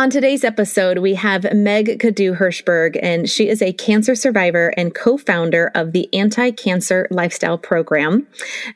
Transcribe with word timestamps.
On 0.00 0.08
today's 0.08 0.44
episode, 0.44 0.96
we 0.96 1.12
have 1.12 1.52
Meg 1.52 2.00
Cadieux 2.00 2.34
Hirshberg, 2.34 2.98
and 3.02 3.28
she 3.28 3.50
is 3.50 3.60
a 3.60 3.74
cancer 3.74 4.14
survivor 4.14 4.72
and 4.78 4.94
co 4.94 5.18
founder 5.18 5.70
of 5.74 5.92
the 5.92 6.08
Anti 6.14 6.52
Cancer 6.52 7.06
Lifestyle 7.10 7.58
Program. 7.58 8.26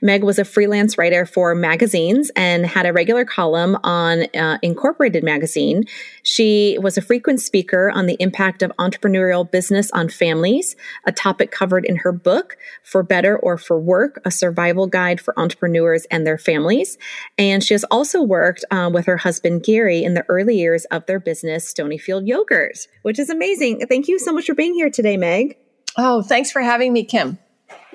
Meg 0.02 0.22
was 0.22 0.38
a 0.38 0.44
freelance 0.44 0.98
writer 0.98 1.24
for 1.24 1.54
magazines 1.54 2.30
and 2.36 2.66
had 2.66 2.84
a 2.84 2.92
regular 2.92 3.24
column 3.24 3.78
on 3.84 4.26
uh, 4.36 4.58
Incorporated 4.60 5.24
magazine. 5.24 5.84
She 6.22 6.76
was 6.78 6.98
a 6.98 7.02
frequent 7.02 7.40
speaker 7.40 7.90
on 7.90 8.04
the 8.04 8.18
impact 8.20 8.62
of 8.62 8.70
entrepreneurial 8.78 9.50
business 9.50 9.90
on 9.92 10.10
families, 10.10 10.76
a 11.06 11.12
topic 11.12 11.50
covered 11.50 11.86
in 11.86 11.96
her 11.96 12.12
book, 12.12 12.58
For 12.82 13.02
Better 13.02 13.38
or 13.38 13.56
for 13.56 13.80
Work, 13.80 14.20
a 14.26 14.30
survival 14.30 14.86
guide 14.86 15.22
for 15.22 15.38
entrepreneurs 15.40 16.04
and 16.10 16.26
their 16.26 16.36
families. 16.36 16.98
And 17.38 17.64
she 17.64 17.72
has 17.72 17.84
also 17.84 18.22
worked 18.22 18.62
um, 18.70 18.92
with 18.92 19.06
her 19.06 19.16
husband, 19.16 19.62
Gary, 19.64 20.04
in 20.04 20.12
the 20.12 20.26
early 20.28 20.58
years 20.58 20.84
of 20.86 21.06
their 21.06 21.13
business, 21.18 21.72
Stonyfield 21.72 22.26
Yogurt, 22.26 22.86
which 23.02 23.18
is 23.18 23.30
amazing. 23.30 23.80
Thank 23.88 24.08
you 24.08 24.18
so 24.18 24.32
much 24.32 24.46
for 24.46 24.54
being 24.54 24.74
here 24.74 24.90
today, 24.90 25.16
Meg. 25.16 25.56
Oh, 25.96 26.22
thanks 26.22 26.50
for 26.50 26.60
having 26.60 26.92
me, 26.92 27.04
Kim. 27.04 27.38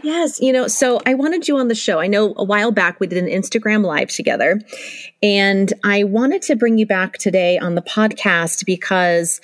Yes, 0.01 0.39
you 0.39 0.53
know, 0.53 0.67
so 0.67 0.99
I 1.05 1.13
wanted 1.13 1.47
you 1.47 1.57
on 1.57 1.67
the 1.67 1.75
show. 1.75 1.99
I 1.99 2.07
know 2.07 2.33
a 2.37 2.43
while 2.43 2.71
back 2.71 2.99
we 2.99 3.07
did 3.07 3.21
an 3.21 3.29
Instagram 3.29 3.85
live 3.85 4.09
together, 4.09 4.59
and 5.21 5.71
I 5.83 6.05
wanted 6.05 6.41
to 6.43 6.55
bring 6.55 6.77
you 6.77 6.85
back 6.85 7.17
today 7.17 7.57
on 7.57 7.75
the 7.75 7.81
podcast 7.81 8.65
because 8.65 9.41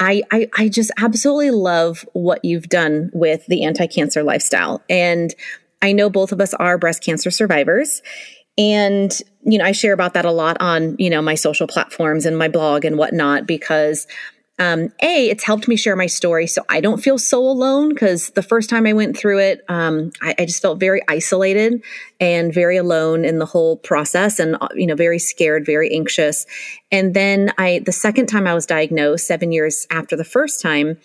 I, 0.00 0.22
I, 0.32 0.48
I 0.58 0.68
just 0.68 0.90
absolutely 0.98 1.52
love 1.52 2.06
what 2.12 2.44
you've 2.44 2.68
done 2.68 3.10
with 3.12 3.46
the 3.46 3.64
anti 3.64 3.86
cancer 3.86 4.24
lifestyle. 4.24 4.82
And 4.90 5.32
I 5.80 5.92
know 5.92 6.10
both 6.10 6.32
of 6.32 6.40
us 6.40 6.54
are 6.54 6.78
breast 6.78 7.04
cancer 7.04 7.30
survivors. 7.30 8.02
And, 8.58 9.16
you 9.44 9.58
know, 9.58 9.64
I 9.64 9.72
share 9.72 9.92
about 9.92 10.14
that 10.14 10.24
a 10.24 10.30
lot 10.30 10.56
on, 10.60 10.96
you 10.98 11.10
know, 11.10 11.22
my 11.22 11.34
social 11.34 11.66
platforms 11.66 12.26
and 12.26 12.38
my 12.38 12.48
blog 12.48 12.84
and 12.84 12.96
whatnot 12.96 13.46
because 13.46 14.06
um, 14.58 14.92
a 15.02 15.30
it's 15.30 15.44
helped 15.44 15.66
me 15.66 15.76
share 15.76 15.96
my 15.96 16.06
story 16.06 16.46
so 16.46 16.62
i 16.68 16.80
don't 16.80 17.02
feel 17.02 17.18
so 17.18 17.40
alone 17.40 17.88
because 17.88 18.30
the 18.30 18.42
first 18.42 18.68
time 18.68 18.86
i 18.86 18.92
went 18.92 19.16
through 19.16 19.38
it 19.38 19.62
um, 19.68 20.12
I, 20.20 20.34
I, 20.38 20.44
just 20.44 20.60
felt 20.60 20.78
very 20.78 21.00
isolated 21.08 21.82
and 22.20 22.52
very 22.52 22.76
alone 22.76 23.24
in 23.24 23.38
the 23.38 23.46
whole 23.46 23.78
process 23.78 24.38
and 24.38 24.56
uh, 24.60 24.68
you 24.74 24.86
know 24.86 24.94
very 24.94 25.18
scared 25.18 25.64
very 25.64 25.92
anxious. 25.92 26.46
And 26.90 27.14
then 27.14 27.52
i 27.56 27.80
the 27.84 27.92
second 27.92 28.26
time 28.26 28.46
i 28.46 28.54
was 28.54 28.66
diagnosed 28.66 29.26
seven 29.26 29.52
years 29.52 29.86
after 29.90 30.16
the 30.16 30.24
first 30.24 30.60
time 30.60 30.98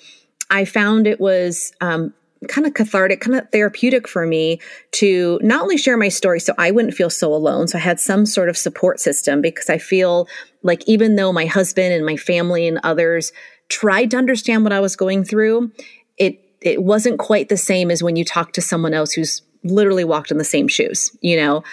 i 0.51 0.65
found 0.65 1.07
it 1.07 1.19
was 1.19 1.71
um, 1.79 2.13
kind 2.47 2.67
of 2.67 2.73
cathartic, 2.73 3.21
kind 3.21 3.37
of 3.37 3.49
therapeutic 3.51 4.07
for 4.07 4.25
me 4.25 4.59
to 4.91 5.39
not 5.41 5.61
only 5.61 5.77
share 5.77 5.97
my 5.97 6.09
story 6.09 6.39
so 6.39 6.53
I 6.57 6.71
wouldn't 6.71 6.93
feel 6.93 7.09
so 7.09 7.33
alone. 7.33 7.67
So 7.67 7.77
I 7.77 7.81
had 7.81 7.99
some 7.99 8.25
sort 8.25 8.49
of 8.49 8.57
support 8.57 8.99
system 8.99 9.41
because 9.41 9.69
I 9.69 9.77
feel 9.77 10.27
like 10.63 10.87
even 10.87 11.15
though 11.15 11.33
my 11.33 11.45
husband 11.45 11.93
and 11.93 12.05
my 12.05 12.17
family 12.17 12.67
and 12.67 12.79
others 12.83 13.31
tried 13.69 14.11
to 14.11 14.17
understand 14.17 14.63
what 14.63 14.73
I 14.73 14.79
was 14.79 14.95
going 14.95 15.23
through, 15.23 15.71
it 16.17 16.39
it 16.61 16.83
wasn't 16.83 17.19
quite 17.19 17.49
the 17.49 17.57
same 17.57 17.91
as 17.91 18.01
when 18.01 18.15
you 18.15 18.25
talk 18.25 18.53
to 18.53 18.61
someone 18.61 18.93
else 18.93 19.13
who's 19.13 19.41
literally 19.63 20.03
walked 20.03 20.31
in 20.31 20.37
the 20.37 20.43
same 20.43 20.67
shoes, 20.67 21.15
you 21.21 21.37
know. 21.37 21.63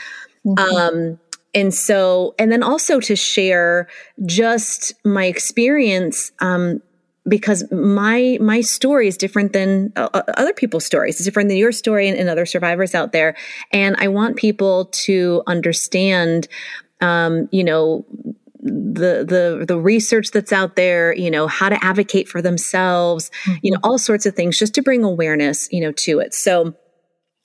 Mm-hmm. 0.46 0.76
Um 0.76 1.18
and 1.54 1.72
so 1.72 2.34
and 2.38 2.50
then 2.50 2.62
also 2.62 3.00
to 3.00 3.16
share 3.16 3.88
just 4.26 4.94
my 5.04 5.26
experience 5.26 6.32
um 6.40 6.82
because 7.26 7.64
my 7.72 8.38
my 8.40 8.60
story 8.60 9.08
is 9.08 9.16
different 9.16 9.52
than 9.52 9.92
uh, 9.96 10.08
uh, 10.12 10.22
other 10.36 10.52
people's 10.52 10.84
stories. 10.84 11.16
It's 11.16 11.24
different 11.24 11.48
than 11.48 11.58
your 11.58 11.72
story 11.72 12.08
and, 12.08 12.18
and, 12.18 12.28
other 12.28 12.46
survivors 12.46 12.94
out 12.94 13.12
there. 13.12 13.36
And 13.72 13.96
i 13.98 14.08
want 14.08 14.36
people 14.36 14.86
to 14.86 15.42
understand 15.46 16.48
um, 17.00 17.48
you 17.50 17.64
know 17.64 18.04
the 18.60 19.24
the 19.24 19.64
the 19.66 19.78
research 19.78 20.30
that's 20.30 20.52
out 20.52 20.74
there 20.74 21.14
you 21.14 21.30
know 21.30 21.46
how 21.46 21.68
to 21.68 21.84
advocate 21.84 22.28
for 22.28 22.40
themselves 22.40 23.30
mm-hmm. 23.44 23.58
you 23.62 23.70
know 23.70 23.78
all 23.82 23.98
sorts 23.98 24.24
of 24.24 24.34
things 24.34 24.58
just 24.58 24.74
to 24.74 24.80
bring 24.80 25.04
awareness 25.04 25.68
you 25.70 25.80
know 25.80 25.92
to 25.92 26.18
it. 26.18 26.34
So 26.34 26.74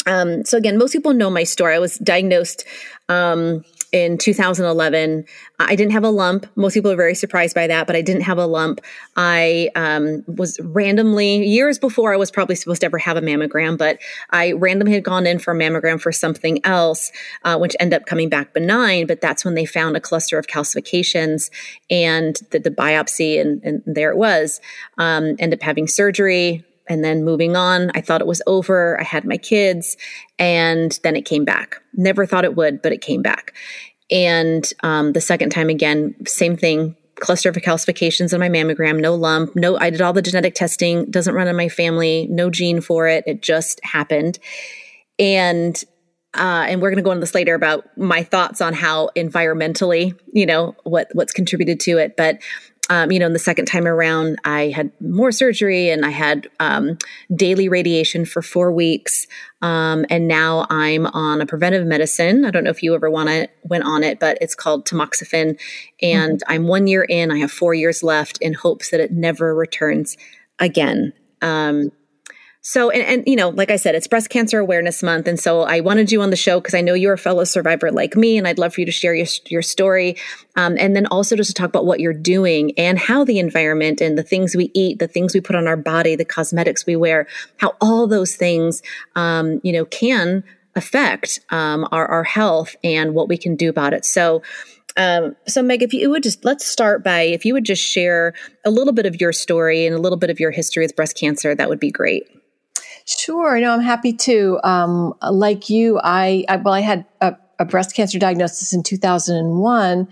um 0.06 0.44
so 0.46 0.58
again 0.58 0.78
most 0.78 0.94
people 0.94 1.14
know 1.14 1.30
my 1.30 1.44
story. 1.44 1.76
I 1.76 1.80
was 1.80 1.98
diagnosed 1.98 2.66
um 3.08 3.64
in 3.92 4.18
2011. 4.18 5.26
I 5.60 5.76
didn't 5.76 5.92
have 5.94 6.04
a 6.04 6.10
lump. 6.10 6.46
Most 6.56 6.74
people 6.74 6.92
are 6.92 6.96
very 6.96 7.16
surprised 7.16 7.56
by 7.56 7.68
that, 7.68 7.88
but 7.88 7.96
I 7.96 8.02
didn't 8.02 8.22
have 8.22 8.38
a 8.38 8.46
lump. 8.46 8.82
I 9.16 9.70
um, 9.76 10.24
was 10.28 10.60
randomly, 10.62 11.46
years 11.46 11.80
before 11.80 12.14
I 12.14 12.18
was 12.18 12.30
probably 12.32 12.56
supposed 12.56 12.82
to 12.82 12.86
ever 12.86 12.98
have 13.00 13.18
a 13.18 13.22
mammogram, 13.22 13.78
but 13.78 14.00
I 14.30 14.52
randomly 14.54 14.94
had 14.94 15.04
gone 15.04 15.26
in 15.26 15.40
for 15.40 15.54
a 15.54 15.58
mammogram 15.58 16.00
for 16.00 16.12
something 16.12 16.64
else, 16.66 17.12
uh, 17.44 17.58
which 17.58 17.76
ended 17.80 18.02
up 18.02 18.06
coming 18.06 18.30
back 18.30 18.54
benign. 18.54 19.08
But 19.08 19.22
that's 19.22 19.44
when 19.44 19.56
they 19.56 19.66
found 19.66 19.98
a 19.98 20.02
cluster 20.02 20.38
of 20.38 20.48
calcifications 20.48 21.50
and 21.90 22.40
the, 22.52 22.60
the 22.60 22.72
biopsy, 22.72 23.42
and, 23.42 23.64
and, 23.64 23.82
there 23.86 24.12
it 24.12 24.18
was. 24.18 24.62
Um, 24.98 25.36
ended 25.40 25.60
up 25.60 25.64
having 25.64 25.88
surgery, 25.88 26.64
and 26.90 27.04
then 27.04 27.24
moving 27.24 27.56
on. 27.56 27.92
I 27.96 28.02
thought 28.02 28.20
it 28.20 28.28
was 28.28 28.42
over. 28.48 29.00
I 29.00 29.04
had 29.04 29.24
my 29.24 29.38
kids, 29.38 29.96
and 30.38 31.00
then 31.04 31.16
it 31.16 31.24
came 31.24 31.46
back. 31.46 31.82
Never 31.94 32.26
thought 32.26 32.44
it 32.44 32.56
would, 32.56 32.82
but 32.82 32.92
it 32.92 33.02
came 33.02 33.22
back. 33.22 33.54
And 34.12 34.70
um, 34.82 35.14
the 35.14 35.22
second 35.22 35.52
time 35.52 35.70
again, 35.70 36.16
same 36.26 36.58
thing. 36.58 36.96
Cluster 37.16 37.50
of 37.50 37.56
calcifications 37.56 38.34
in 38.34 38.40
my 38.40 38.50
mammogram, 38.50 39.02
no 39.02 39.14
lump, 39.14 39.56
no. 39.56 39.78
I 39.78 39.90
did 39.90 40.02
all 40.02 40.14
the 40.14 40.22
genetic 40.22 40.56
testing. 40.56 41.12
Doesn't 41.12 41.36
run 41.36 41.50
in 41.50 41.56
my 41.56 41.68
family. 41.68 42.28
No 42.30 42.50
gene 42.50 42.80
for 42.82 43.08
it. 43.08 43.26
It 43.28 43.42
just 43.42 43.80
happened. 43.84 44.40
And 45.20 45.84
uh, 46.36 46.66
and 46.68 46.82
we're 46.82 46.92
going 46.92 46.98
to 46.98 47.04
go 47.04 47.12
into 47.12 47.22
this 47.22 47.34
later 47.34 47.56
about 47.56 47.86
my 47.98 48.24
thoughts 48.24 48.62
on 48.62 48.74
how 48.74 49.10
environmentally, 49.18 50.18
you 50.32 50.46
know, 50.46 50.76
what 50.84 51.08
what's 51.14 51.34
contributed 51.34 51.80
to 51.82 51.98
it. 51.98 52.16
But 52.16 52.40
um, 52.90 53.12
you 53.12 53.20
know, 53.20 53.28
in 53.28 53.34
the 53.34 53.40
second 53.40 53.66
time 53.66 53.88
around, 53.88 54.40
I 54.44 54.70
had 54.70 54.92
more 55.00 55.32
surgery 55.32 55.90
and 55.90 56.06
I 56.06 56.10
had 56.10 56.50
um, 56.60 56.98
daily 57.36 57.70
radiation 57.70 58.26
for 58.26 58.42
four 58.42 58.72
weeks. 58.72 59.28
Um, 59.62 60.06
and 60.10 60.28
now 60.28 60.66
I'm 60.70 61.06
on 61.08 61.40
a 61.42 61.46
preventive 61.46 61.86
medicine. 61.86 62.46
I 62.46 62.52
don't 62.52 62.64
know 62.64 62.72
if 62.72 62.82
you 62.82 62.96
ever 62.96 63.10
want 63.10 63.30
to 63.30 63.48
went 63.64 63.84
on 63.84 64.04
it, 64.04 64.20
but 64.20 64.40
it's 64.42 64.56
called 64.56 64.88
tamoxifen. 64.88 65.60
And 66.02 66.40
mm-hmm. 66.40 66.52
I'm 66.52 66.68
one 66.68 66.88
year 66.88 67.04
in. 67.04 67.32
I 67.32 67.38
have 67.38 67.52
four 67.52 67.76
years 67.76 68.02
left 68.02 68.40
in 68.42 68.54
hopes 68.54 68.90
that 68.90 69.00
it 69.00 69.12
never 69.12 69.54
returns 69.54 70.18
again. 70.58 71.14
Um, 71.42 71.92
so, 72.62 72.90
and, 72.90 73.04
and, 73.04 73.24
you 73.26 73.38
know, 73.38 73.50
like 73.50 73.72
I 73.72 73.78
said, 73.78 73.96
it's 73.96 74.08
Breast 74.08 74.30
Cancer 74.30 74.60
Awareness 74.60 75.02
Month. 75.02 75.28
And 75.28 75.40
so 75.40 75.62
I 75.62 75.80
wanted 75.80 76.12
you 76.12 76.22
on 76.22 76.30
the 76.30 76.36
show 76.36 76.60
because 76.60 76.74
I 76.74 76.82
know 76.82 76.94
you're 76.94 77.14
a 77.14 77.18
fellow 77.18 77.46
survivor 77.46 77.90
like 77.90 78.18
me, 78.18 78.38
and 78.38 78.46
I'd 78.46 78.60
love 78.60 78.74
for 78.74 78.82
you 78.82 78.86
to 78.86 78.92
share 78.92 79.16
your, 79.16 79.28
your 79.48 79.62
story. 79.62 80.18
Um, 80.58 80.76
and 80.78 80.94
then 80.94 81.06
also 81.06 81.38
just 81.38 81.50
to 81.52 81.54
talk 81.54 81.70
about 81.70 81.86
what 81.86 82.02
you're 82.02 82.14
doing 82.14 82.74
and 82.78 83.00
how 83.00 83.24
the 83.24 83.40
environment 83.40 84.02
and 84.02 84.18
the 84.18 84.24
things 84.24 84.58
we 84.58 84.72
eat, 84.74 85.00
the 85.00 85.08
things 85.08 85.34
we 85.34 85.40
put 85.40 85.56
on 85.56 85.68
our 85.68 85.78
body, 85.78 86.18
the 86.18 86.26
cosmetics 86.26 86.86
we 86.86 86.98
wear, 86.98 87.28
how 87.58 87.76
all 87.80 88.08
those 88.08 88.36
things, 88.36 88.82
um, 89.16 89.62
you 89.64 89.72
know, 89.72 89.86
can 89.86 90.44
affect 90.76 91.40
um, 91.52 91.88
our, 91.94 92.08
our 92.08 92.24
health 92.24 92.76
and 92.84 93.14
what 93.14 93.30
we 93.30 93.38
can 93.38 93.56
do 93.56 93.70
about 93.70 93.94
it. 93.94 94.04
So, 94.04 94.44
um, 94.98 95.36
so 95.48 95.62
Meg, 95.62 95.82
if 95.82 95.94
you 95.94 96.10
would 96.10 96.24
just 96.24 96.44
let's 96.44 96.66
start 96.66 97.06
by 97.06 97.22
if 97.22 97.46
you 97.46 97.54
would 97.54 97.64
just 97.64 97.82
share 97.82 98.34
a 98.66 98.70
little 98.70 98.94
bit 98.94 99.06
of 99.06 99.22
your 99.22 99.32
story 99.32 99.86
and 99.86 99.96
a 99.96 100.00
little 100.00 100.18
bit 100.18 100.30
of 100.30 100.40
your 100.40 100.52
history 100.52 100.84
with 100.84 100.96
breast 100.96 101.18
cancer, 101.18 101.56
that 101.56 101.70
would 101.70 101.80
be 101.80 101.92
great. 101.92 102.28
Sure. 103.10 103.60
No, 103.60 103.74
I'm 103.74 103.82
happy 103.82 104.14
to. 104.14 104.60
Um, 104.64 105.16
like 105.32 105.68
you, 105.68 106.00
I, 106.04 106.46
I, 106.48 106.58
well, 106.58 106.76
I 106.76 106.82
had 106.82 107.06
a, 107.22 107.36
a, 107.58 107.66
breast 107.66 107.96
cancer 107.96 108.20
diagnosis 108.20 108.72
in 108.72 108.84
2001 108.84 110.08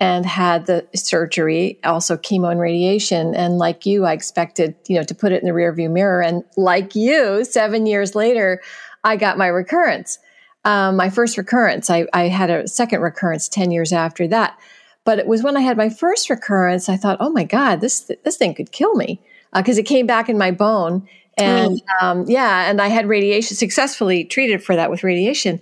and 0.00 0.24
had 0.24 0.64
the 0.64 0.86
surgery, 0.94 1.78
also 1.84 2.16
chemo 2.16 2.50
and 2.50 2.58
radiation. 2.58 3.34
And 3.34 3.58
like 3.58 3.84
you, 3.84 4.06
I 4.06 4.14
expected, 4.14 4.74
you 4.88 4.96
know, 4.96 5.02
to 5.02 5.14
put 5.14 5.30
it 5.30 5.42
in 5.42 5.46
the 5.46 5.52
rearview 5.52 5.90
mirror. 5.90 6.22
And 6.22 6.42
like 6.56 6.94
you, 6.94 7.44
seven 7.44 7.84
years 7.84 8.14
later, 8.14 8.62
I 9.04 9.16
got 9.16 9.36
my 9.36 9.48
recurrence. 9.48 10.18
Um, 10.64 10.96
my 10.96 11.10
first 11.10 11.36
recurrence. 11.36 11.90
I, 11.90 12.06
I 12.14 12.28
had 12.28 12.48
a 12.48 12.66
second 12.66 13.02
recurrence 13.02 13.46
10 13.50 13.72
years 13.72 13.92
after 13.92 14.26
that. 14.28 14.58
But 15.04 15.18
it 15.18 15.26
was 15.26 15.42
when 15.42 15.58
I 15.58 15.60
had 15.60 15.76
my 15.76 15.90
first 15.90 16.30
recurrence, 16.30 16.88
I 16.88 16.96
thought, 16.96 17.18
oh 17.20 17.30
my 17.30 17.44
God, 17.44 17.82
this, 17.82 18.10
this 18.24 18.38
thing 18.38 18.54
could 18.54 18.72
kill 18.72 18.94
me 18.94 19.20
because 19.54 19.76
uh, 19.76 19.80
it 19.80 19.86
came 19.86 20.06
back 20.06 20.30
in 20.30 20.38
my 20.38 20.50
bone. 20.50 21.06
And 21.38 21.80
oh. 22.00 22.06
um, 22.06 22.24
yeah, 22.28 22.68
and 22.70 22.80
I 22.80 22.88
had 22.88 23.08
radiation, 23.08 23.56
successfully 23.56 24.24
treated 24.24 24.62
for 24.62 24.76
that 24.76 24.90
with 24.90 25.04
radiation. 25.04 25.60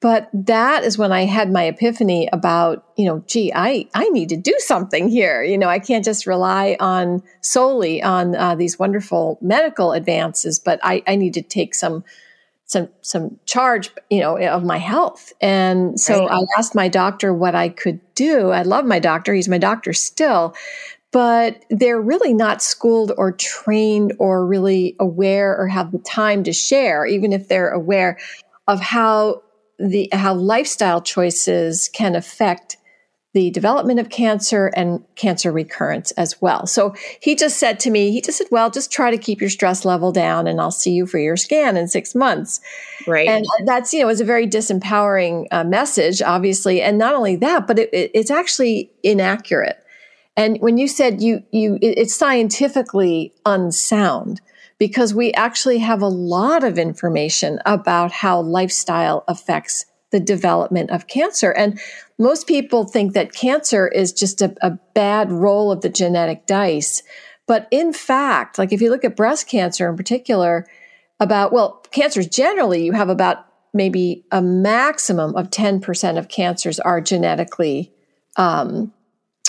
But 0.00 0.28
that 0.32 0.82
is 0.82 0.98
when 0.98 1.12
I 1.12 1.26
had 1.26 1.52
my 1.52 1.62
epiphany 1.62 2.28
about, 2.32 2.84
you 2.96 3.04
know, 3.04 3.22
gee, 3.28 3.52
I, 3.54 3.86
I 3.94 4.08
need 4.08 4.30
to 4.30 4.36
do 4.36 4.52
something 4.58 5.08
here. 5.08 5.44
You 5.44 5.56
know, 5.56 5.68
I 5.68 5.78
can't 5.78 6.04
just 6.04 6.26
rely 6.26 6.76
on 6.80 7.22
solely 7.40 8.02
on 8.02 8.34
uh, 8.34 8.56
these 8.56 8.80
wonderful 8.80 9.38
medical 9.40 9.92
advances, 9.92 10.58
but 10.58 10.80
I, 10.82 11.04
I 11.06 11.14
need 11.14 11.34
to 11.34 11.42
take 11.42 11.76
some 11.76 12.02
some 12.72 12.88
some 13.02 13.38
charge 13.44 13.90
you 14.08 14.20
know 14.20 14.38
of 14.38 14.64
my 14.64 14.78
health 14.78 15.32
and 15.42 16.00
so 16.00 16.26
right. 16.26 16.40
i 16.40 16.58
asked 16.58 16.74
my 16.74 16.88
doctor 16.88 17.34
what 17.34 17.54
i 17.54 17.68
could 17.68 18.00
do 18.14 18.50
i 18.50 18.62
love 18.62 18.86
my 18.86 18.98
doctor 18.98 19.34
he's 19.34 19.48
my 19.48 19.58
doctor 19.58 19.92
still 19.92 20.54
but 21.12 21.62
they're 21.70 22.00
really 22.00 22.32
not 22.34 22.62
schooled 22.62 23.12
or 23.16 23.32
trained 23.32 24.14
or 24.18 24.46
really 24.46 24.96
aware 24.98 25.56
or 25.56 25.68
have 25.68 25.92
the 25.92 25.98
time 25.98 26.42
to 26.44 26.52
share 26.52 27.06
even 27.06 27.32
if 27.32 27.48
they're 27.48 27.70
aware 27.70 28.18
of 28.66 28.80
how 28.80 29.42
the 29.78 30.08
how 30.12 30.34
lifestyle 30.34 31.00
choices 31.00 31.88
can 31.92 32.14
affect 32.14 32.76
the 33.34 33.50
development 33.50 33.98
of 33.98 34.10
cancer 34.10 34.70
and 34.76 35.02
cancer 35.16 35.50
recurrence 35.50 36.10
as 36.12 36.40
well. 36.42 36.66
So 36.66 36.94
he 37.20 37.34
just 37.34 37.56
said 37.56 37.80
to 37.80 37.90
me, 37.90 38.10
he 38.10 38.20
just 38.20 38.36
said, 38.36 38.48
well, 38.50 38.68
just 38.68 38.92
try 38.92 39.10
to 39.10 39.16
keep 39.16 39.40
your 39.40 39.48
stress 39.48 39.86
level 39.86 40.12
down 40.12 40.46
and 40.46 40.60
I'll 40.60 40.70
see 40.70 40.92
you 40.92 41.06
for 41.06 41.18
your 41.18 41.38
scan 41.38 41.78
in 41.78 41.88
six 41.88 42.14
months. 42.14 42.60
Right. 43.06 43.26
And 43.26 43.46
that's, 43.64 43.94
you 43.94 44.02
know, 44.02 44.10
it's 44.10 44.20
a 44.20 44.24
very 44.26 44.46
disempowering 44.46 45.46
uh, 45.50 45.64
message, 45.64 46.20
obviously. 46.20 46.82
And 46.82 46.98
not 46.98 47.14
only 47.14 47.36
that, 47.36 47.66
but 47.66 47.78
it, 47.78 47.88
it, 47.94 48.10
it's 48.12 48.30
actually 48.30 48.92
inaccurate. 49.02 49.82
And 50.36 50.58
when 50.60 50.78
you 50.78 50.88
said 50.88 51.22
you, 51.22 51.42
you, 51.50 51.78
it, 51.82 51.98
it's 51.98 52.14
scientifically 52.14 53.34
unsound 53.44 54.40
because 54.78 55.14
we 55.14 55.32
actually 55.34 55.78
have 55.78 56.02
a 56.02 56.08
lot 56.08 56.64
of 56.64 56.78
information 56.78 57.60
about 57.66 58.10
how 58.10 58.40
lifestyle 58.40 59.24
affects 59.28 59.84
the 60.10 60.20
development 60.20 60.90
of 60.90 61.06
cancer. 61.06 61.52
And 61.52 61.80
most 62.18 62.46
people 62.46 62.84
think 62.84 63.14
that 63.14 63.32
cancer 63.32 63.88
is 63.88 64.12
just 64.12 64.42
a, 64.42 64.54
a 64.60 64.70
bad 64.94 65.30
roll 65.30 65.72
of 65.72 65.80
the 65.80 65.88
genetic 65.88 66.46
dice. 66.46 67.02
But 67.46 67.68
in 67.70 67.92
fact, 67.92 68.58
like 68.58 68.72
if 68.72 68.80
you 68.80 68.90
look 68.90 69.04
at 69.04 69.16
breast 69.16 69.48
cancer 69.48 69.88
in 69.88 69.96
particular, 69.96 70.66
about, 71.22 71.52
well, 71.52 71.80
cancers 71.92 72.26
generally, 72.26 72.84
you 72.84 72.92
have 72.92 73.08
about 73.08 73.46
maybe 73.72 74.24
a 74.32 74.42
maximum 74.42 75.34
of 75.36 75.50
10% 75.50 76.18
of 76.18 76.28
cancers 76.28 76.80
are 76.80 77.00
genetically 77.00 77.92
um, 78.36 78.92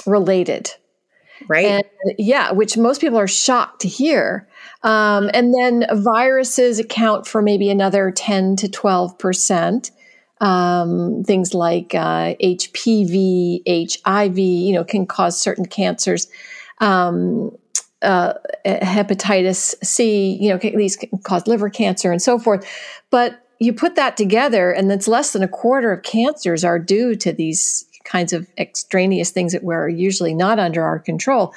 related. 0.06 0.72
Right. 1.48 1.66
And, 1.66 1.84
yeah, 2.18 2.52
which 2.52 2.78
most 2.78 3.02
people 3.02 3.18
are 3.18 3.28
shocked 3.28 3.82
to 3.82 3.88
hear. 3.88 4.48
Um, 4.84 5.30
and 5.34 5.54
then 5.54 5.86
viruses 5.92 6.80
account 6.80 7.28
for 7.28 7.42
maybe 7.42 7.70
another 7.70 8.12
10 8.12 8.56
to 8.58 8.68
12% 8.68 9.92
um, 10.44 11.24
things 11.24 11.54
like 11.54 11.96
uh, 11.96 12.36
HPV, 12.36 13.62
HIV, 13.66 14.38
you 14.38 14.74
know, 14.74 14.84
can 14.84 15.06
cause 15.08 15.40
certain 15.40 15.66
cancers. 15.66 16.28
Um, 16.80 17.52
uh, 18.02 18.34
hepatitis 18.66 19.76
C, 19.82 20.38
you 20.42 20.50
know, 20.50 20.58
these 20.58 20.98
can 20.98 21.18
cause 21.20 21.48
liver 21.48 21.70
cancer 21.70 22.12
and 22.12 22.22
so 22.22 22.38
forth. 22.38 22.68
But 23.10 23.40
you 23.60 23.72
put 23.72 23.96
that 23.96 24.18
together, 24.18 24.72
and 24.72 24.92
it's 24.92 25.08
less 25.08 25.32
than 25.32 25.44
a 25.44 25.48
quarter 25.48 25.94
of 25.94 26.04
cancers 26.04 26.66
are 26.66 26.80
due 26.80 27.16
to 27.16 27.32
these 27.32 27.86
kinds 28.04 28.34
of 28.34 28.48
extraneous 28.58 29.32
things 29.32 29.54
that 29.54 29.64
were 29.64 29.88
usually 29.88 30.34
not 30.34 30.60
under 30.60 30.84
our 30.84 31.00
control. 31.00 31.54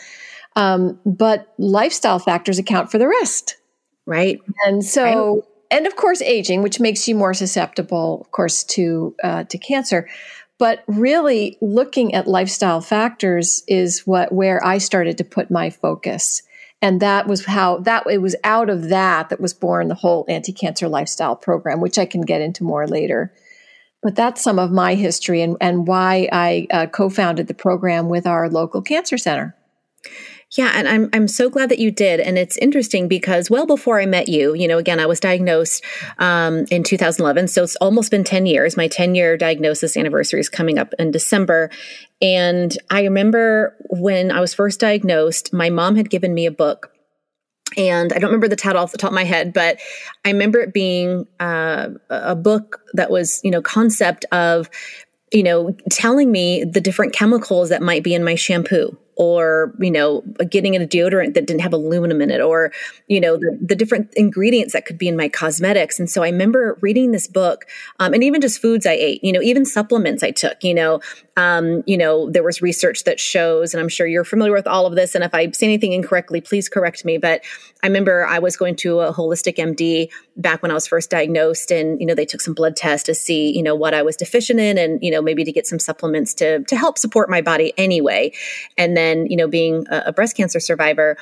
Um, 0.55 0.99
but 1.05 1.53
lifestyle 1.59 2.19
factors 2.19 2.59
account 2.59 2.91
for 2.91 2.99
the 2.99 3.09
rest. 3.09 3.57
Right. 4.07 4.41
And 4.65 4.85
so 4.85 5.35
right 5.37 5.45
and 5.71 5.87
of 5.87 5.97
course 5.97 6.23
aging, 6.23 6.63
which 6.63 6.81
makes 6.81 7.09
you 7.09 7.15
more 7.15 7.35
susceptible, 7.35 8.21
of 8.21 8.31
course, 8.31 8.65
to 8.65 9.15
uh, 9.23 9.45
to 9.45 9.59
cancer. 9.59 10.09
But 10.59 10.85
really, 10.87 11.59
looking 11.61 12.15
at 12.15 12.27
lifestyle 12.27 12.81
factors 12.81 13.63
is 13.69 14.07
what 14.07 14.33
where 14.33 14.65
I 14.65 14.79
started 14.79 15.19
to 15.19 15.25
put 15.25 15.51
my 15.51 15.71
focus, 15.71 16.43
and 16.81 17.01
that 17.01 17.27
was 17.27 17.45
how 17.45 17.79
that 17.81 18.07
it 18.11 18.23
was 18.23 18.37
out 18.45 18.71
of 18.71 18.89
that 18.89 19.29
that 19.29 19.41
was 19.41 19.55
born 19.55 19.89
the 19.89 19.95
whole 19.95 20.25
anti-cancer 20.29 20.89
lifestyle 20.89 21.37
program, 21.37 21.81
which 21.81 21.99
I 21.99 22.07
can 22.07 22.23
get 22.23 22.41
into 22.41 22.65
more 22.65 22.87
later. 22.87 23.33
But 24.07 24.15
that's 24.15 24.41
some 24.41 24.61
of 24.61 24.71
my 24.71 24.95
history 24.95 25.43
and, 25.43 25.57
and 25.61 25.85
why 25.85 26.29
I 26.31 26.69
uh, 26.71 26.87
co-founded 26.87 27.49
the 27.49 27.55
program 27.55 28.09
with 28.09 28.25
our 28.25 28.49
local 28.49 28.81
cancer 28.81 29.19
center. 29.19 29.57
Yeah, 30.57 30.71
and 30.77 30.87
I'm 30.87 31.11
I'm 31.13 31.27
so 31.27 31.51
glad 31.51 31.71
that 31.71 31.81
you 31.81 31.91
did, 31.91 32.21
and 32.21 32.39
it's 32.39 32.57
interesting 32.59 33.09
because 33.09 33.51
well 33.51 33.67
before 33.67 34.01
I 34.01 34.07
met 34.07 34.29
you, 34.29 34.55
you 34.55 34.69
know, 34.69 34.79
again, 34.79 35.01
I 35.01 35.07
was 35.07 35.19
diagnosed 35.19 35.83
um, 36.19 36.67
in 36.71 36.85
2011, 36.85 37.49
so 37.49 37.65
it's 37.65 37.75
almost 37.81 38.13
been 38.13 38.23
10 38.23 38.47
years. 38.47 38.77
My 38.77 38.87
10 38.87 39.17
year 39.17 39.37
diagnosis 39.37 39.97
anniversary 39.97 40.39
is 40.39 40.49
coming 40.49 40.79
up 40.79 40.95
in 41.01 41.11
December, 41.11 41.69
and 42.23 42.79
I 42.89 43.03
remember 43.03 43.77
when 43.91 44.31
I 44.31 44.39
was 44.39 44.55
first 44.55 44.79
diagnosed, 44.79 45.53
my 45.53 45.69
mom 45.69 45.97
had 45.97 46.11
given 46.11 46.33
me 46.33 46.47
a 46.47 46.53
book 46.53 46.93
and 47.77 48.13
I 48.13 48.19
don't 48.19 48.29
remember 48.29 48.49
the 48.49 48.57
title 48.57 48.83
off 48.83 48.93
the 48.93 48.99
top 48.99 49.11
of 49.11 49.15
my 49.15 49.25
head, 49.25 49.53
but 49.53 49.79
I 50.25 50.31
remember 50.31 50.61
it 50.61 50.73
being 50.73 51.27
uh, 51.41 51.89
a 52.09 52.37
book 52.37 52.81
that 52.95 53.11
was, 53.11 53.41
you 53.45 53.51
know, 53.51 53.61
concept 53.61 54.25
of, 54.33 54.71
you 55.33 55.43
know, 55.43 55.77
telling 55.91 56.31
me 56.31 56.65
the 56.65 56.81
different 56.81 57.13
chemicals 57.13 57.71
that 57.71 57.83
might 57.83 58.05
be 58.05 58.15
in 58.15 58.25
my 58.25 58.35
shampoo 58.35 58.97
or 59.17 59.75
you 59.81 59.91
know 59.91 60.23
getting 60.51 60.77
a 60.77 60.81
deodorant 60.81 61.35
that 61.35 61.47
didn't 61.47 61.63
have 61.63 61.73
aluminum 61.73 62.21
in 62.21 62.31
it 62.31 62.41
or 62.41 62.71
you 63.09 63.19
know 63.21 63.37
the, 63.37 63.59
the 63.61 63.75
different 63.75 64.13
ingredients 64.15 64.75
that 64.75 64.85
could 64.85 64.99
be 64.99 65.09
in 65.09 65.17
my 65.17 65.29
cosmetics. 65.29 65.99
And 65.99 66.09
so 66.09 66.23
i 66.23 66.29
remember 66.29 66.79
reading 66.81 67.13
this 67.13 67.27
book 67.27 67.65
um, 67.99 68.13
and 68.13 68.23
even 68.23 68.41
just 68.41 68.61
foods 68.61 68.87
i 68.87 68.93
ate 68.93 69.25
you 69.25 69.33
know 69.33 69.41
even 69.43 69.65
supplements 69.65 70.23
i 70.23 70.31
took 70.31 70.63
you 70.63 70.75
know 70.75 71.01
um, 71.37 71.83
you 71.87 71.97
know 71.97 72.31
there 72.31 72.43
was 72.43 72.63
research 72.63 73.05
that 73.05 73.19
shows 73.21 73.75
and 73.75 73.81
i'm 73.81 73.89
sure 73.89 74.07
you're 74.07 74.25
familiar 74.25 74.53
with 74.53 74.67
all 74.67 74.87
of 74.87 74.95
this 74.95 75.15
and 75.15 75.25
if 75.25 75.35
i 75.35 75.51
say 75.51 75.67
anything 75.67 75.93
incorrectly 75.93 76.41
please 76.41 76.69
correct 76.69 77.05
me 77.05 77.19
but 77.19 77.43
i 77.83 77.87
remember 77.87 78.27
i 78.27 78.39
was 78.39 78.57
going 78.57 78.77
to 78.77 79.01
a 79.01 79.13
holistic 79.13 79.57
md 79.57 80.09
back 80.37 80.63
when 80.63 80.71
i 80.71 80.75
was 80.75 80.87
first 80.87 81.11
diagnosed 81.11 81.71
and 81.71 82.01
you 82.01 82.07
know 82.07 82.15
they 82.15 82.25
took 82.25 82.41
some 82.41 82.55
blood 82.55 82.77
tests 82.77 83.07
to 83.07 83.15
see 83.15 83.55
you 83.57 83.63
know 83.63 83.75
what 83.75 83.95
i 83.95 84.03
was 84.03 84.17
deficient 84.17 84.61
in 84.61 84.79
and 84.79 85.03
you 85.03 85.11
know 85.11 85.23
maybe 85.23 85.45
to 85.45 85.53
get 85.53 85.67
some 85.67 85.79
supplements 85.79 86.35
to 86.35 86.63
to 86.65 86.77
help 86.77 86.99
support 86.99 87.31
my 87.31 87.41
body 87.41 87.73
anyway. 87.77 88.33
And 88.77 88.97
then 88.97 89.27
you 89.27 89.37
know, 89.37 89.49
being 89.49 89.87
a, 89.91 90.05
a 90.07 90.13
breast 90.13 90.37
cancer 90.37 90.61
survivor, 90.61 91.17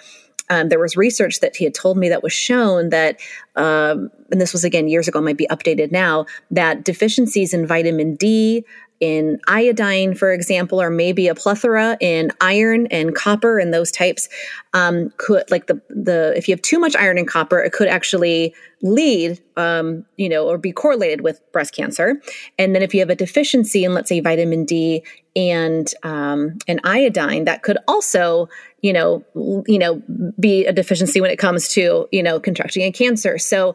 um, 0.51 0.69
there 0.69 0.79
was 0.79 0.97
research 0.97 1.41
that 1.41 1.57
he 1.57 1.65
had 1.65 1.75
told 1.75 1.97
me 1.97 2.09
that 2.09 2.23
was 2.23 2.33
shown 2.33 2.91
that, 2.91 3.21
um, 3.57 4.11
and 4.31 4.41
this 4.41 4.53
was 4.53 4.65
again 4.65 4.89
years 4.89 5.09
ago, 5.09 5.21
might 5.21 5.37
be 5.39 5.47
updated 5.49 5.93
now, 5.93 6.27
that 6.51 6.85
deficiencies 6.85 7.55
in 7.55 7.67
vitamin 7.67 8.15
D, 8.17 8.65
in 9.01 9.41
iodine, 9.49 10.15
for 10.15 10.33
example, 10.33 10.81
or 10.81 10.89
maybe 10.89 11.29
a 11.29 11.35
plethora 11.35 11.97
in 12.01 12.31
iron 12.41 12.87
and 12.87 13.15
copper 13.15 13.59
and 13.59 13.75
those 13.75 13.91
types 13.91 14.29
um, 14.73 15.13
could, 15.17 15.51
like 15.51 15.67
the 15.67 15.81
the 15.91 16.33
if 16.37 16.49
you 16.49 16.53
have 16.55 16.63
too 16.63 16.79
much 16.79 16.95
iron 16.97 17.19
and 17.19 17.29
copper, 17.29 17.59
it 17.59 17.73
could 17.73 17.89
actually 17.89 18.55
lead, 18.83 19.41
um, 19.57 20.05
you 20.17 20.29
know, 20.29 20.47
or 20.47 20.59
be 20.59 20.73
correlated 20.73 21.23
with 21.23 21.41
breast 21.53 21.75
cancer. 21.75 22.21
And 22.59 22.75
then 22.75 22.83
if 22.83 22.95
you 22.95 23.01
have 23.01 23.11
a 23.11 23.17
deficiency 23.17 23.85
in, 23.85 23.95
let's 23.95 24.09
say, 24.09 24.21
vitamin 24.21 24.65
D 24.65 25.03
and 25.35 25.93
um, 26.03 26.59
and 26.69 26.81
iodine, 26.85 27.45
that 27.45 27.63
could 27.63 27.79
also, 27.89 28.49
you 28.85 28.93
know, 28.93 29.25
you 29.67 29.79
know, 29.79 30.03
be 30.38 30.67
a 30.67 30.73
deficiency 30.73 31.19
when 31.19 31.31
it 31.31 31.38
comes 31.38 31.69
to 31.69 32.07
you 32.12 32.23
know 32.23 32.38
contracting 32.38 32.83
a 32.83 32.93
cancer. 32.93 33.38
So 33.38 33.75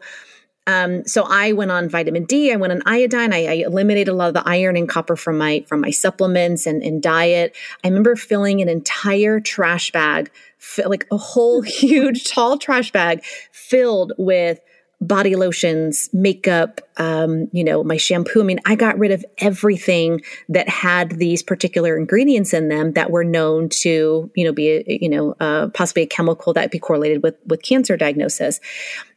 um, 0.68 1.04
so 1.04 1.24
I 1.24 1.50
went 1.50 1.72
on 1.72 1.88
vitamin 1.88 2.26
D. 2.26 2.52
I 2.52 2.56
went 2.56 2.72
on 2.72 2.82
iodine. 2.86 3.32
I, 3.32 3.46
I, 3.46 3.52
eliminated 3.66 4.06
a 4.06 4.14
lot 4.14 4.28
of 4.28 4.34
the 4.34 4.48
iron 4.48 4.76
and 4.76 4.88
copper 4.88 5.16
from 5.16 5.36
my 5.36 5.64
from 5.66 5.80
my 5.80 5.90
supplements 5.90 6.64
and, 6.64 6.80
and 6.80 7.02
diet. 7.02 7.56
I 7.82 7.88
remember 7.88 8.14
filling 8.14 8.60
an 8.60 8.68
entire 8.68 9.40
trash 9.40 9.90
bag, 9.90 10.30
like 10.86 11.08
a 11.10 11.16
whole 11.16 11.60
huge 11.80 12.30
tall 12.30 12.56
trash 12.56 12.92
bag 12.92 13.24
filled 13.50 14.12
with 14.16 14.60
body 15.00 15.34
lotions, 15.34 16.10
makeup, 16.12 16.80
um, 16.98 17.48
you 17.52 17.64
know, 17.64 17.82
my 17.82 17.96
shampoo. 17.96 18.40
I 18.40 18.44
mean, 18.44 18.60
I 18.66 18.74
got 18.74 18.98
rid 18.98 19.10
of 19.10 19.24
everything 19.38 20.22
that 20.50 20.68
had 20.68 21.12
these 21.12 21.42
particular 21.42 21.96
ingredients 21.96 22.52
in 22.52 22.68
them 22.68 22.92
that 22.92 23.10
were 23.10 23.24
known 23.24 23.70
to, 23.80 24.30
you 24.34 24.44
know, 24.44 24.52
be, 24.52 24.68
a, 24.68 24.98
you 25.00 25.08
know, 25.08 25.34
uh, 25.40 25.68
possibly 25.68 26.02
a 26.02 26.06
chemical 26.06 26.52
that 26.52 26.70
be 26.70 26.78
correlated 26.78 27.22
with 27.22 27.36
with 27.46 27.62
cancer 27.62 27.96
diagnosis. 27.96 28.60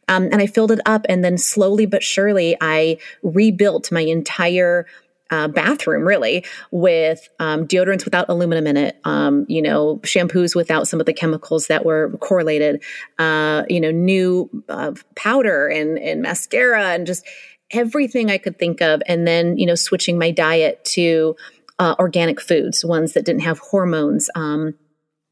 Um, 0.08 0.24
and 0.24 0.36
I 0.36 0.46
filled 0.46 0.70
it 0.70 0.80
up, 0.84 1.06
and 1.08 1.24
then 1.24 1.38
slowly 1.38 1.86
but 1.86 2.02
surely, 2.02 2.56
I 2.60 2.98
rebuilt 3.22 3.90
my 3.90 4.02
entire 4.02 4.86
uh, 5.34 5.48
bathroom 5.48 6.06
really 6.06 6.44
with 6.70 7.28
um, 7.40 7.66
deodorants 7.66 8.04
without 8.04 8.26
aluminum 8.28 8.66
in 8.68 8.76
it 8.76 9.00
um, 9.04 9.44
you 9.48 9.60
know 9.60 9.98
shampoos 10.04 10.54
without 10.54 10.86
some 10.86 11.00
of 11.00 11.06
the 11.06 11.12
chemicals 11.12 11.66
that 11.66 11.84
were 11.84 12.16
correlated 12.20 12.80
uh, 13.18 13.64
you 13.68 13.80
know 13.80 13.90
new 13.90 14.48
uh, 14.68 14.92
powder 15.16 15.66
and, 15.66 15.98
and 15.98 16.22
mascara 16.22 16.90
and 16.90 17.06
just 17.06 17.26
everything 17.72 18.30
i 18.30 18.38
could 18.38 18.58
think 18.58 18.80
of. 18.80 19.02
And 19.06 19.26
then 19.26 19.58
you 19.58 19.66
know 19.66 19.74
switching 19.74 20.18
my 20.18 20.30
diet 20.30 20.84
to 20.96 21.34
uh, 21.80 21.96
organic 21.98 22.40
foods 22.40 22.84
ones 22.84 23.14
that 23.14 23.24
didn't 23.24 23.42
have 23.42 23.58
hormones 23.58 24.30
um, 24.36 24.74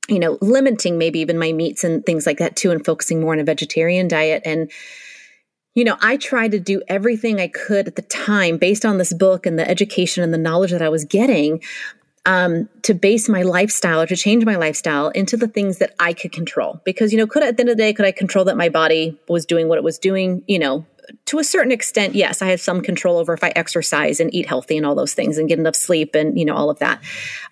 you 0.09 0.18
know 0.18 0.37
limiting 0.40 0.99
maybe 0.99 1.21
even 1.21 1.38
my 1.38 1.52
meats 1.52 1.85
and 1.85 2.04
things 2.04 2.26
like 2.26 2.38
that 2.38 2.56
too 2.56 2.73
and 2.73 2.85
focusing 2.85 3.21
more 3.21 3.32
on 3.32 3.38
a 3.38 3.44
vegetarian 3.44 4.09
diet. 4.09 4.42
And 4.44 4.71
you 5.75 5.85
know, 5.85 5.97
I 6.00 6.17
tried 6.17 6.52
to 6.52 6.61
do 6.61 6.83
everything 6.88 7.41
I 7.41 7.49
could 7.49 7.88
at 7.88 7.97
the 7.97 8.02
time 8.02 8.59
based 8.59 8.85
on 8.85 8.99
this 8.99 9.12
book 9.12 9.47
and 9.47 9.59
the 9.59 9.69
education 9.69 10.23
and 10.23 10.33
the 10.33 10.38
knowledge 10.38 10.71
that 10.71 10.83
I 10.83 10.88
was 10.88 11.05
getting 11.05 11.62
um, 12.25 12.69
to 12.83 12.95
base 12.95 13.29
my 13.29 13.43
lifestyle 13.43 14.02
or 14.02 14.07
to 14.07 14.17
change 14.17 14.45
my 14.45 14.57
lifestyle 14.57 15.09
into 15.09 15.37
the 15.37 15.49
things 15.49 15.79
that 15.79 15.95
I 15.99 16.12
could 16.12 16.31
control. 16.31 16.81
Because, 16.85 17.12
you 17.12 17.19
know, 17.19 17.26
could 17.26 17.43
at 17.43 17.57
the 17.57 17.62
end 17.62 17.71
of 17.71 17.76
the 17.76 17.83
day, 17.83 17.93
could 17.93 18.07
I 18.07 18.12
control 18.12 18.45
that 18.45 18.57
my 18.57 18.69
body 18.69 19.19
was 19.29 19.47
doing 19.47 19.69
what 19.69 19.79
it 19.79 19.85
was 19.85 19.99
doing? 19.99 20.45
You 20.47 20.59
know, 20.59 20.87
to 21.26 21.38
a 21.38 21.45
certain 21.45 21.73
extent, 21.73 22.14
yes, 22.14 22.43
I 22.43 22.47
had 22.47 22.61
some 22.61 22.81
control 22.81 23.19
over 23.19 23.33
if 23.33 23.43
I 23.43 23.52
exercise 23.57 24.21
and 24.21 24.33
eat 24.33 24.47
healthy 24.47 24.76
and 24.76 24.87
all 24.87 24.95
those 24.95 25.14
things 25.14 25.38
and 25.38 25.49
get 25.49 25.59
enough 25.59 25.75
sleep 25.75 26.14
and, 26.14 26.38
you 26.38 26.45
know, 26.45 26.55
all 26.55 26.71
of 26.71 26.79
that. 26.79 27.02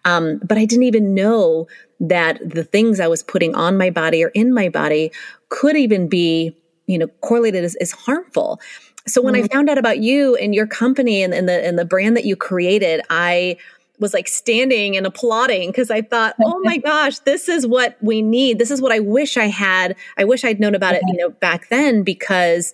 Um, 0.04 0.40
but 0.44 0.56
I 0.56 0.66
didn't 0.66 0.84
even 0.84 1.14
know 1.14 1.66
that 1.98 2.38
the 2.48 2.64
things 2.64 3.00
I 3.00 3.08
was 3.08 3.22
putting 3.22 3.54
on 3.54 3.76
my 3.76 3.90
body 3.90 4.22
or 4.24 4.28
in 4.28 4.54
my 4.54 4.68
body 4.68 5.10
could 5.48 5.76
even 5.76 6.08
be 6.08 6.56
you 6.90 6.98
know 6.98 7.08
correlated 7.20 7.64
is, 7.64 7.74
as 7.76 7.92
harmful 7.92 8.60
so 9.06 9.22
when 9.22 9.34
mm-hmm. 9.34 9.44
i 9.44 9.48
found 9.48 9.68
out 9.70 9.78
about 9.78 9.98
you 9.98 10.36
and 10.36 10.54
your 10.54 10.66
company 10.66 11.22
and, 11.22 11.32
and 11.32 11.48
the 11.48 11.66
and 11.66 11.78
the 11.78 11.84
brand 11.84 12.16
that 12.16 12.24
you 12.24 12.36
created 12.36 13.00
i 13.10 13.56
was 14.00 14.14
like 14.14 14.26
standing 14.26 14.96
and 14.96 15.06
applauding 15.06 15.68
because 15.68 15.90
I 15.90 16.00
thought, 16.02 16.34
oh 16.42 16.58
my 16.64 16.76
gosh, 16.78 17.18
this 17.20 17.48
is 17.48 17.66
what 17.66 17.96
we 18.00 18.22
need. 18.22 18.58
This 18.58 18.70
is 18.70 18.80
what 18.80 18.92
I 18.92 18.98
wish 18.98 19.36
I 19.36 19.44
had. 19.44 19.94
I 20.16 20.24
wish 20.24 20.42
I'd 20.42 20.58
known 20.58 20.74
about 20.74 20.94
it, 20.94 21.02
you 21.06 21.16
know, 21.16 21.28
back 21.28 21.68
then 21.68 22.02
because 22.02 22.72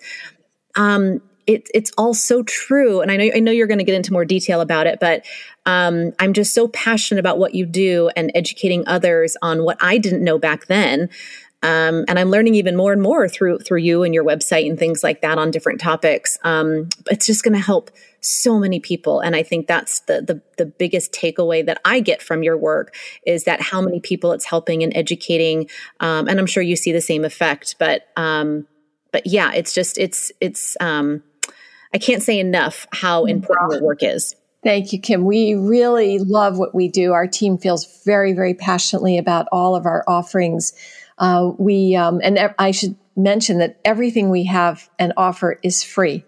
um, 0.76 1.20
it, 1.46 1.68
it's 1.74 1.92
all 1.98 2.14
so 2.14 2.42
true. 2.42 3.00
And 3.00 3.10
I 3.10 3.16
know 3.16 3.30
I 3.34 3.40
know 3.40 3.52
you're 3.52 3.66
going 3.66 3.78
to 3.78 3.84
get 3.84 3.94
into 3.94 4.12
more 4.12 4.24
detail 4.24 4.60
about 4.60 4.86
it, 4.86 4.98
but 5.00 5.24
um, 5.64 6.12
I'm 6.18 6.32
just 6.32 6.54
so 6.54 6.68
passionate 6.68 7.20
about 7.20 7.38
what 7.38 7.54
you 7.54 7.66
do 7.66 8.10
and 8.16 8.30
educating 8.34 8.86
others 8.86 9.36
on 9.42 9.64
what 9.64 9.78
I 9.80 9.98
didn't 9.98 10.24
know 10.24 10.38
back 10.38 10.66
then 10.66 11.08
um, 11.62 12.04
and 12.06 12.18
I'm 12.18 12.30
learning 12.30 12.54
even 12.54 12.76
more 12.76 12.92
and 12.92 13.00
more 13.00 13.28
through 13.28 13.58
through 13.60 13.80
you 13.80 14.02
and 14.02 14.14
your 14.14 14.24
website 14.24 14.68
and 14.68 14.78
things 14.78 15.02
like 15.02 15.22
that 15.22 15.38
on 15.38 15.50
different 15.50 15.80
topics. 15.80 16.38
Um, 16.44 16.88
it's 17.10 17.26
just 17.26 17.42
going 17.42 17.54
to 17.54 17.60
help 17.60 17.90
so 18.20 18.58
many 18.58 18.78
people, 18.78 19.20
and 19.20 19.34
I 19.34 19.42
think 19.42 19.66
that's 19.66 20.00
the, 20.00 20.20
the 20.20 20.42
the 20.58 20.66
biggest 20.66 21.12
takeaway 21.12 21.64
that 21.64 21.80
I 21.84 22.00
get 22.00 22.22
from 22.22 22.42
your 22.42 22.56
work 22.56 22.94
is 23.26 23.44
that 23.44 23.60
how 23.60 23.80
many 23.80 24.00
people 24.00 24.32
it's 24.32 24.44
helping 24.44 24.82
and 24.82 24.94
educating. 24.96 25.68
Um, 26.00 26.28
and 26.28 26.38
I'm 26.38 26.46
sure 26.46 26.62
you 26.62 26.76
see 26.76 26.92
the 26.92 27.00
same 27.00 27.24
effect, 27.24 27.76
but 27.78 28.08
um, 28.16 28.66
but 29.10 29.26
yeah, 29.26 29.52
it's 29.52 29.72
just 29.72 29.96
it's 29.98 30.30
it's 30.40 30.76
um, 30.80 31.22
I 31.94 31.98
can't 31.98 32.22
say 32.22 32.38
enough 32.38 32.86
how 32.92 33.24
important 33.24 33.72
your 33.72 33.82
work 33.82 34.02
is. 34.02 34.36
Thank 34.62 34.92
you, 34.92 35.00
Kim. 35.00 35.24
We 35.24 35.54
really 35.54 36.18
love 36.18 36.58
what 36.58 36.74
we 36.74 36.88
do. 36.88 37.12
Our 37.12 37.28
team 37.28 37.56
feels 37.56 38.02
very, 38.04 38.32
very 38.32 38.52
passionately 38.52 39.16
about 39.16 39.46
all 39.52 39.76
of 39.76 39.86
our 39.86 40.02
offerings. 40.08 40.72
Uh, 41.18 41.52
we 41.58 41.96
um, 41.96 42.20
and 42.22 42.54
I 42.58 42.70
should 42.70 42.96
mention 43.16 43.58
that 43.58 43.80
everything 43.84 44.28
we 44.28 44.44
have 44.44 44.88
and 44.98 45.12
offer 45.16 45.58
is 45.62 45.82
free, 45.82 46.24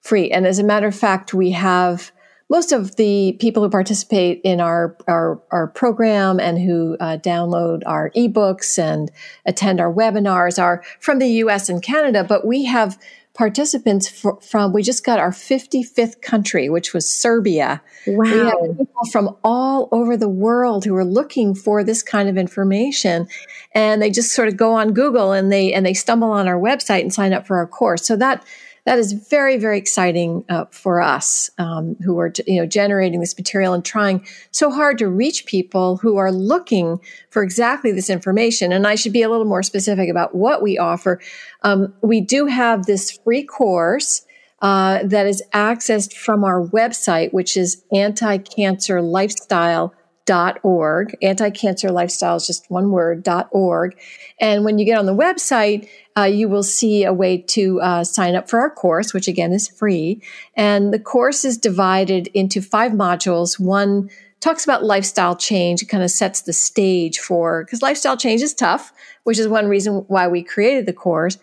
free. 0.00 0.30
And 0.30 0.46
as 0.46 0.58
a 0.58 0.64
matter 0.64 0.86
of 0.86 0.94
fact, 0.94 1.34
we 1.34 1.50
have 1.50 2.12
most 2.50 2.72
of 2.72 2.96
the 2.96 3.36
people 3.40 3.62
who 3.62 3.70
participate 3.70 4.40
in 4.44 4.60
our 4.60 4.96
our, 5.06 5.42
our 5.50 5.66
program 5.66 6.40
and 6.40 6.58
who 6.58 6.96
uh, 7.00 7.18
download 7.18 7.82
our 7.86 8.10
ebooks 8.10 8.78
and 8.78 9.10
attend 9.44 9.80
our 9.80 9.92
webinars 9.92 10.62
are 10.62 10.82
from 11.00 11.18
the 11.18 11.28
U.S. 11.28 11.68
and 11.68 11.82
Canada. 11.82 12.24
But 12.24 12.46
we 12.46 12.64
have 12.64 12.98
participants 13.38 14.08
for, 14.08 14.40
from, 14.40 14.72
we 14.72 14.82
just 14.82 15.04
got 15.04 15.20
our 15.20 15.30
55th 15.30 16.20
country, 16.20 16.68
which 16.68 16.92
was 16.92 17.08
Serbia. 17.08 17.80
Wow. 18.04 18.22
We 18.24 18.28
have 18.30 18.78
people 18.78 19.04
from 19.12 19.36
all 19.44 19.88
over 19.92 20.16
the 20.16 20.28
world 20.28 20.84
who 20.84 20.96
are 20.96 21.04
looking 21.04 21.54
for 21.54 21.84
this 21.84 22.02
kind 22.02 22.28
of 22.28 22.36
information. 22.36 23.28
And 23.76 24.02
they 24.02 24.10
just 24.10 24.32
sort 24.32 24.48
of 24.48 24.56
go 24.56 24.74
on 24.74 24.92
Google 24.92 25.30
and 25.30 25.52
they, 25.52 25.72
and 25.72 25.86
they 25.86 25.94
stumble 25.94 26.32
on 26.32 26.48
our 26.48 26.58
website 26.58 27.02
and 27.02 27.14
sign 27.14 27.32
up 27.32 27.46
for 27.46 27.58
our 27.58 27.66
course. 27.68 28.04
So 28.04 28.16
that, 28.16 28.44
that 28.84 28.98
is 28.98 29.12
very 29.12 29.56
very 29.56 29.78
exciting 29.78 30.44
uh, 30.48 30.64
for 30.70 31.00
us 31.00 31.50
um, 31.58 31.96
who 32.04 32.18
are 32.18 32.32
you 32.46 32.60
know 32.60 32.66
generating 32.66 33.20
this 33.20 33.36
material 33.36 33.74
and 33.74 33.84
trying 33.84 34.26
so 34.50 34.70
hard 34.70 34.98
to 34.98 35.08
reach 35.08 35.46
people 35.46 35.96
who 35.98 36.16
are 36.16 36.32
looking 36.32 37.00
for 37.30 37.42
exactly 37.42 37.92
this 37.92 38.10
information. 38.10 38.72
And 38.72 38.86
i 38.86 38.94
should 38.94 39.12
be 39.12 39.22
a 39.22 39.28
little 39.28 39.46
more 39.46 39.62
specific 39.62 40.08
about 40.08 40.34
what 40.34 40.62
we 40.62 40.78
offer. 40.78 41.20
Um, 41.62 41.94
we 42.02 42.20
do 42.20 42.46
have 42.46 42.86
this 42.86 43.18
free 43.18 43.44
course 43.44 44.24
uh, 44.60 45.00
that 45.04 45.26
is 45.26 45.42
accessed 45.52 46.14
from 46.14 46.42
our 46.42 46.66
website 46.66 47.32
which 47.32 47.56
is 47.56 47.84
anti-cancer 47.92 49.00
lifestyle 49.00 49.94
dot 50.28 50.58
org. 50.62 51.16
Anti-cancer 51.22 51.90
lifestyle 51.90 52.36
is 52.36 52.46
just 52.46 52.70
one 52.70 52.90
word 52.90 53.26
org. 53.50 53.98
And 54.38 54.62
when 54.62 54.78
you 54.78 54.84
get 54.84 54.98
on 54.98 55.06
the 55.06 55.16
website 55.16 55.88
uh, 56.18 56.24
you 56.24 56.48
will 56.48 56.62
see 56.62 57.04
a 57.04 57.12
way 57.12 57.38
to 57.38 57.80
uh, 57.80 58.02
sign 58.02 58.34
up 58.34 58.48
for 58.48 58.58
our 58.58 58.70
course, 58.70 59.14
which 59.14 59.28
again 59.28 59.52
is 59.52 59.68
free. 59.68 60.20
And 60.54 60.92
the 60.92 60.98
course 60.98 61.44
is 61.44 61.56
divided 61.56 62.28
into 62.34 62.60
five 62.60 62.92
modules. 62.92 63.60
One 63.60 64.10
talks 64.40 64.64
about 64.64 64.84
lifestyle 64.84 65.36
change, 65.36 65.82
it 65.82 65.86
kind 65.86 66.02
of 66.02 66.10
sets 66.10 66.42
the 66.42 66.52
stage 66.52 67.18
for, 67.18 67.64
because 67.64 67.82
lifestyle 67.82 68.16
change 68.16 68.40
is 68.40 68.54
tough, 68.54 68.92
which 69.24 69.38
is 69.38 69.48
one 69.48 69.68
reason 69.68 70.04
why 70.08 70.28
we 70.28 70.42
created 70.42 70.86
the 70.86 70.92
course. 70.92 71.38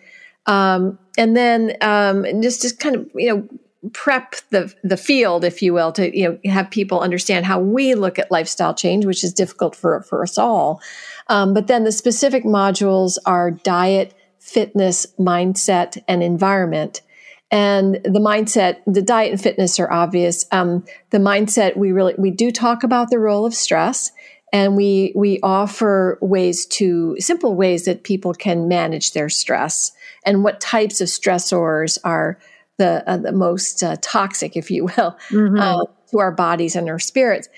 Um, 0.46 0.98
and 1.18 1.36
then 1.36 1.76
um, 1.80 2.24
just, 2.42 2.62
just 2.62 2.78
kind 2.78 2.96
of, 2.96 3.10
you 3.14 3.34
know, 3.34 3.48
prep 3.92 4.34
the 4.50 4.74
the 4.82 4.96
field, 4.96 5.44
if 5.44 5.62
you 5.62 5.72
will, 5.72 5.92
to 5.92 6.16
you 6.16 6.28
know 6.28 6.50
have 6.50 6.70
people 6.70 7.00
understand 7.00 7.46
how 7.46 7.60
we 7.60 7.94
look 7.94 8.18
at 8.18 8.30
lifestyle 8.30 8.74
change, 8.74 9.06
which 9.06 9.22
is 9.22 9.32
difficult 9.32 9.76
for 9.76 10.02
for 10.02 10.22
us 10.22 10.38
all. 10.38 10.80
Um, 11.28 11.54
but 11.54 11.66
then 11.66 11.84
the 11.84 11.92
specific 11.92 12.44
modules 12.44 13.18
are 13.26 13.50
diet, 13.50 14.14
fitness, 14.46 15.06
mindset, 15.18 16.02
and 16.06 16.22
environment. 16.22 17.02
And 17.50 17.96
the 18.04 18.20
mindset, 18.20 18.78
the 18.86 19.02
diet 19.02 19.32
and 19.32 19.40
fitness 19.40 19.78
are 19.78 19.90
obvious. 19.90 20.46
Um, 20.52 20.84
the 21.10 21.18
mindset, 21.18 21.76
we 21.76 21.92
really 21.92 22.14
we 22.16 22.30
do 22.30 22.50
talk 22.50 22.82
about 22.82 23.10
the 23.10 23.18
role 23.18 23.44
of 23.44 23.54
stress, 23.54 24.10
and 24.52 24.76
we 24.76 25.12
we 25.14 25.40
offer 25.42 26.18
ways 26.20 26.66
to 26.66 27.16
simple 27.18 27.54
ways 27.54 27.84
that 27.84 28.04
people 28.04 28.34
can 28.34 28.68
manage 28.68 29.12
their 29.12 29.28
stress 29.28 29.92
and 30.24 30.42
what 30.42 30.60
types 30.60 31.00
of 31.00 31.08
stressors 31.08 31.98
are 32.02 32.38
the 32.78 33.02
uh, 33.08 33.16
the 33.16 33.32
most 33.32 33.82
uh, 33.82 33.96
toxic, 34.00 34.56
if 34.56 34.70
you 34.70 34.84
will, 34.84 35.16
mm-hmm. 35.30 35.58
uh, 35.58 35.84
to 36.10 36.18
our 36.18 36.32
bodies 36.32 36.74
and 36.76 36.88
our 36.88 36.98
spirits 36.98 37.48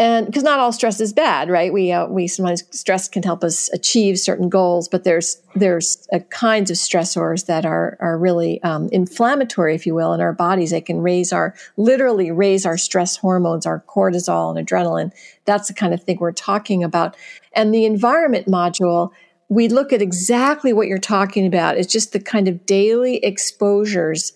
and 0.00 0.24
because 0.26 0.42
not 0.42 0.58
all 0.58 0.72
stress 0.72 0.98
is 0.98 1.12
bad 1.12 1.50
right? 1.50 1.72
We 1.72 1.92
uh, 1.92 2.06
we 2.06 2.26
sometimes 2.26 2.64
stress 2.76 3.06
can 3.06 3.22
help 3.22 3.44
us 3.44 3.70
achieve 3.72 4.18
certain 4.18 4.48
goals 4.48 4.88
but 4.88 5.04
there's 5.04 5.40
there's 5.54 6.08
kinds 6.30 6.70
of 6.70 6.76
stressors 6.78 7.46
that 7.46 7.66
are 7.66 7.96
are 8.00 8.18
really 8.18 8.60
um, 8.62 8.88
inflammatory 8.90 9.74
if 9.74 9.86
you 9.86 9.94
will 9.94 10.12
in 10.14 10.20
our 10.20 10.32
bodies. 10.32 10.70
They 10.70 10.80
can 10.80 11.02
raise 11.02 11.32
our 11.32 11.54
literally 11.76 12.32
raise 12.32 12.64
our 12.66 12.78
stress 12.78 13.16
hormones 13.16 13.66
our 13.66 13.84
cortisol 13.86 14.56
and 14.56 14.66
adrenaline. 14.66 15.12
That's 15.44 15.68
the 15.68 15.74
kind 15.74 15.94
of 15.94 16.02
thing 16.02 16.18
we're 16.18 16.32
talking 16.32 16.82
about. 16.82 17.16
And 17.52 17.72
the 17.72 17.84
environment 17.84 18.46
module 18.46 19.10
we 19.50 19.68
look 19.68 19.92
at 19.92 20.00
exactly 20.00 20.72
what 20.72 20.86
you're 20.86 20.98
talking 20.98 21.44
about. 21.44 21.76
It's 21.76 21.92
just 21.92 22.12
the 22.12 22.20
kind 22.20 22.46
of 22.48 22.64
daily 22.66 23.16
exposures 23.16 24.32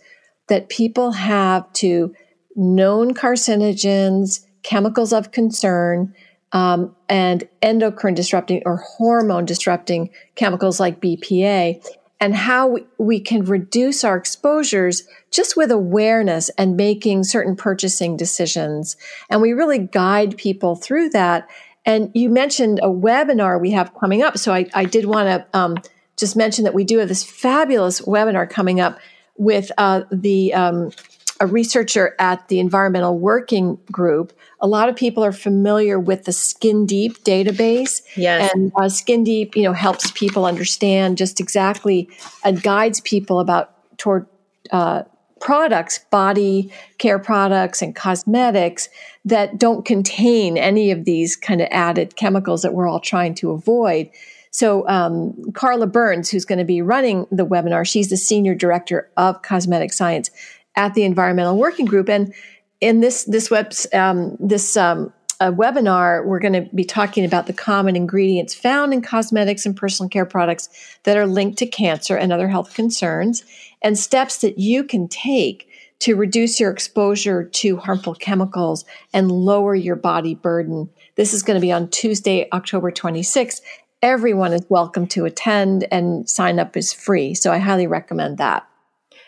that 0.49 0.68
people 0.68 1.12
have 1.12 1.73
to 1.75 2.12
known 2.56 3.14
carcinogens 3.14 4.44
chemicals 4.64 5.12
of 5.12 5.30
concern, 5.30 6.12
um, 6.50 6.94
and 7.09 7.49
endocrine 7.62 8.14
disrupting 8.14 8.62
or 8.66 8.76
hormone 8.76 9.44
disrupting 9.44 10.11
chemicals 10.35 10.80
like 10.80 11.00
BPA, 11.00 11.85
and 12.21 12.35
how 12.35 12.78
we, 12.97 13.21
can 13.21 13.44
reduce 13.44 14.02
our 14.02 14.16
exposures 14.16 15.02
just 15.30 15.56
with 15.56 15.71
awareness 15.71 16.49
and 16.56 16.76
making 16.76 17.25
certain 17.25 17.56
purchasing 17.56 18.16
decisions. 18.16 18.97
And 19.28 19.42
we 19.42 19.52
really 19.52 19.78
guide 19.78 20.37
people 20.37 20.76
through 20.76 21.11
that. 21.11 21.49
And 21.85 22.11
you 22.14 22.30
mentioned 22.30 22.80
a 22.83 22.88
webinar 22.88 23.61
we 23.61 23.73
have 23.73 23.92
coming 23.94 24.23
up. 24.23 24.38
So 24.38 24.54
I, 24.54 24.66
I 24.73 24.85
did 24.85 25.04
want 25.04 25.28
to 25.28 25.59
um, 25.59 25.76
just 26.16 26.35
mention 26.37 26.64
that 26.64 26.73
we 26.73 26.85
do 26.85 26.99
have 26.99 27.09
this 27.09 27.25
fabulous 27.25 28.00
webinar 28.00 28.49
coming 28.49 28.80
up 28.80 28.99
with 29.37 29.71
uh, 29.76 30.02
the 30.11 30.54
um, 30.54 30.92
a 31.41 31.47
researcher 31.47 32.14
at 32.19 32.47
the 32.49 32.61
Environmental 32.61 33.19
Working 33.19 33.79
Group. 33.91 34.33
A 34.61 34.67
lot 34.67 34.88
of 34.88 34.97
people 34.97 35.25
are 35.25 35.33
familiar 35.33 35.99
with 35.99 36.25
the 36.25 36.33
Skin 36.33 36.87
Deep 36.87 37.23
database. 37.25 38.03
Yes. 38.17 38.53
And 38.55 38.73
uh, 38.76 38.88
Skin 38.88 39.25
Deep, 39.25 39.57
you 39.57 39.64
know, 39.64 39.73
helps 39.73 40.11
people 40.12 40.47
understand 40.47 41.19
just 41.19 41.41
exactly 41.41 42.09
and 42.45 42.62
guides 42.62 43.00
people 43.00 43.41
about 43.41 43.73
toward 43.99 44.26
uh, 44.71 45.03
products, 45.41 45.99
body 46.11 46.73
care 46.99 47.19
products 47.19 47.83
and 47.83 47.95
cosmetics 47.95 48.88
that 49.25 49.59
don't 49.59 49.85
contain 49.85 50.57
any 50.57 50.91
of 50.91 51.05
these 51.05 51.37
kind 51.37 51.61
of 51.61 51.69
added 51.71 52.17
chemicals 52.17 52.62
that 52.62 52.73
we're 52.73 52.88
all 52.88 53.00
trying 53.00 53.35
to 53.35 53.50
avoid. 53.50 54.09
So, 54.50 54.88
um, 54.88 55.50
Carla 55.53 55.88
Burns, 55.88 56.31
who's 56.31 56.45
going 56.45 56.61
to 56.61 56.64
be 56.64 56.81
running 56.81 57.26
the 57.33 57.45
webinar, 57.45 57.85
she's 57.85 58.09
the 58.09 58.17
senior 58.17 58.55
director 58.55 59.11
of 59.17 59.43
cosmetic 59.43 59.93
science 59.93 60.31
at 60.76 60.95
the 60.95 61.04
Environmental 61.04 61.57
Working 61.57 61.87
Group, 61.87 62.09
and 62.09 62.35
in 62.81 63.00
this 63.00 63.25
this 63.25 63.50
web 63.50 63.73
um, 63.93 64.37
this 64.40 64.76
um, 64.76 65.12
webinar, 65.40 66.25
we're 66.25 66.38
going 66.38 66.52
to 66.52 66.75
be 66.75 66.85
talking 66.85 67.25
about 67.25 67.47
the 67.47 67.52
common 67.52 67.97
ingredients 67.97 68.54
found 68.54 68.93
in 68.93 69.02
cosmetics 69.02 69.66
and 69.66 69.76
personal 69.76 70.09
care 70.09 70.26
products 70.26 70.69
that 71.04 71.16
are 71.16 71.26
linked 71.26 71.59
to 71.59 71.66
cancer 71.66 72.16
and 72.16 72.33
other 72.33 72.49
health 72.49 72.75
concerns, 72.75 73.45
and 73.83 73.99
steps 73.99 74.38
that 74.38 74.59
you 74.59 74.85
can 74.85 75.09
take 75.09 75.69
to 76.00 76.16
reduce 76.16 76.61
your 76.61 76.71
exposure 76.71 77.45
to 77.45 77.76
harmful 77.76 78.14
chemicals 78.14 78.85
and 79.12 79.31
lower 79.31 79.75
your 79.75 79.97
body 79.97 80.35
burden. 80.35 80.90
This 81.14 81.33
is 81.33 81.43
going 81.43 81.54
to 81.54 81.64
be 81.64 81.73
on 81.73 81.88
Tuesday, 81.88 82.49
October 82.52 82.90
26th 82.90 83.61
everyone 84.04 84.52
is 84.52 84.66
welcome 84.69 85.07
to 85.07 85.25
attend 85.25 85.87
and 85.90 86.28
sign 86.28 86.59
up 86.59 86.76
is 86.76 86.93
free. 86.93 87.33
So 87.33 87.50
I 87.50 87.57
highly 87.57 87.87
recommend 87.87 88.37
that. 88.37 88.69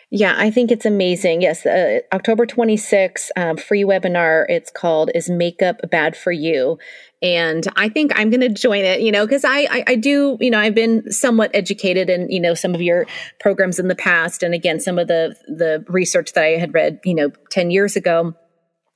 Yeah, 0.09 0.35
I 0.37 0.51
think 0.51 0.71
it's 0.71 0.85
amazing. 0.85 1.41
Yes, 1.41 1.65
uh, 1.65 1.99
October 2.13 2.45
26th, 2.45 3.29
um, 3.35 3.57
free 3.57 3.83
webinar. 3.83 4.45
It's 4.47 4.71
called 4.71 5.11
Is 5.13 5.29
Makeup 5.29 5.81
Bad 5.91 6.15
for 6.15 6.31
You? 6.31 6.77
And 7.21 7.67
I 7.75 7.89
think 7.89 8.13
I'm 8.15 8.29
going 8.29 8.41
to 8.41 8.49
join 8.49 8.85
it, 8.85 9.01
you 9.01 9.11
know, 9.11 9.25
because 9.25 9.43
I, 9.43 9.67
I, 9.69 9.83
I, 9.87 9.95
do, 9.95 10.37
you 10.39 10.49
know, 10.49 10.59
I've 10.59 10.75
been 10.75 11.11
somewhat 11.11 11.51
educated 11.53 12.09
in, 12.09 12.29
you 12.29 12.39
know, 12.39 12.53
some 12.53 12.73
of 12.73 12.81
your 12.81 13.05
programs 13.41 13.79
in 13.79 13.89
the 13.89 13.95
past. 13.95 14.43
And 14.43 14.53
again, 14.53 14.79
some 14.79 14.97
of 14.97 15.09
the, 15.09 15.35
the 15.47 15.83
research 15.89 16.31
that 16.33 16.43
I 16.43 16.51
had 16.51 16.73
read, 16.73 16.99
you 17.03 17.13
know, 17.13 17.31
10 17.49 17.69
years 17.69 17.97
ago 17.97 18.33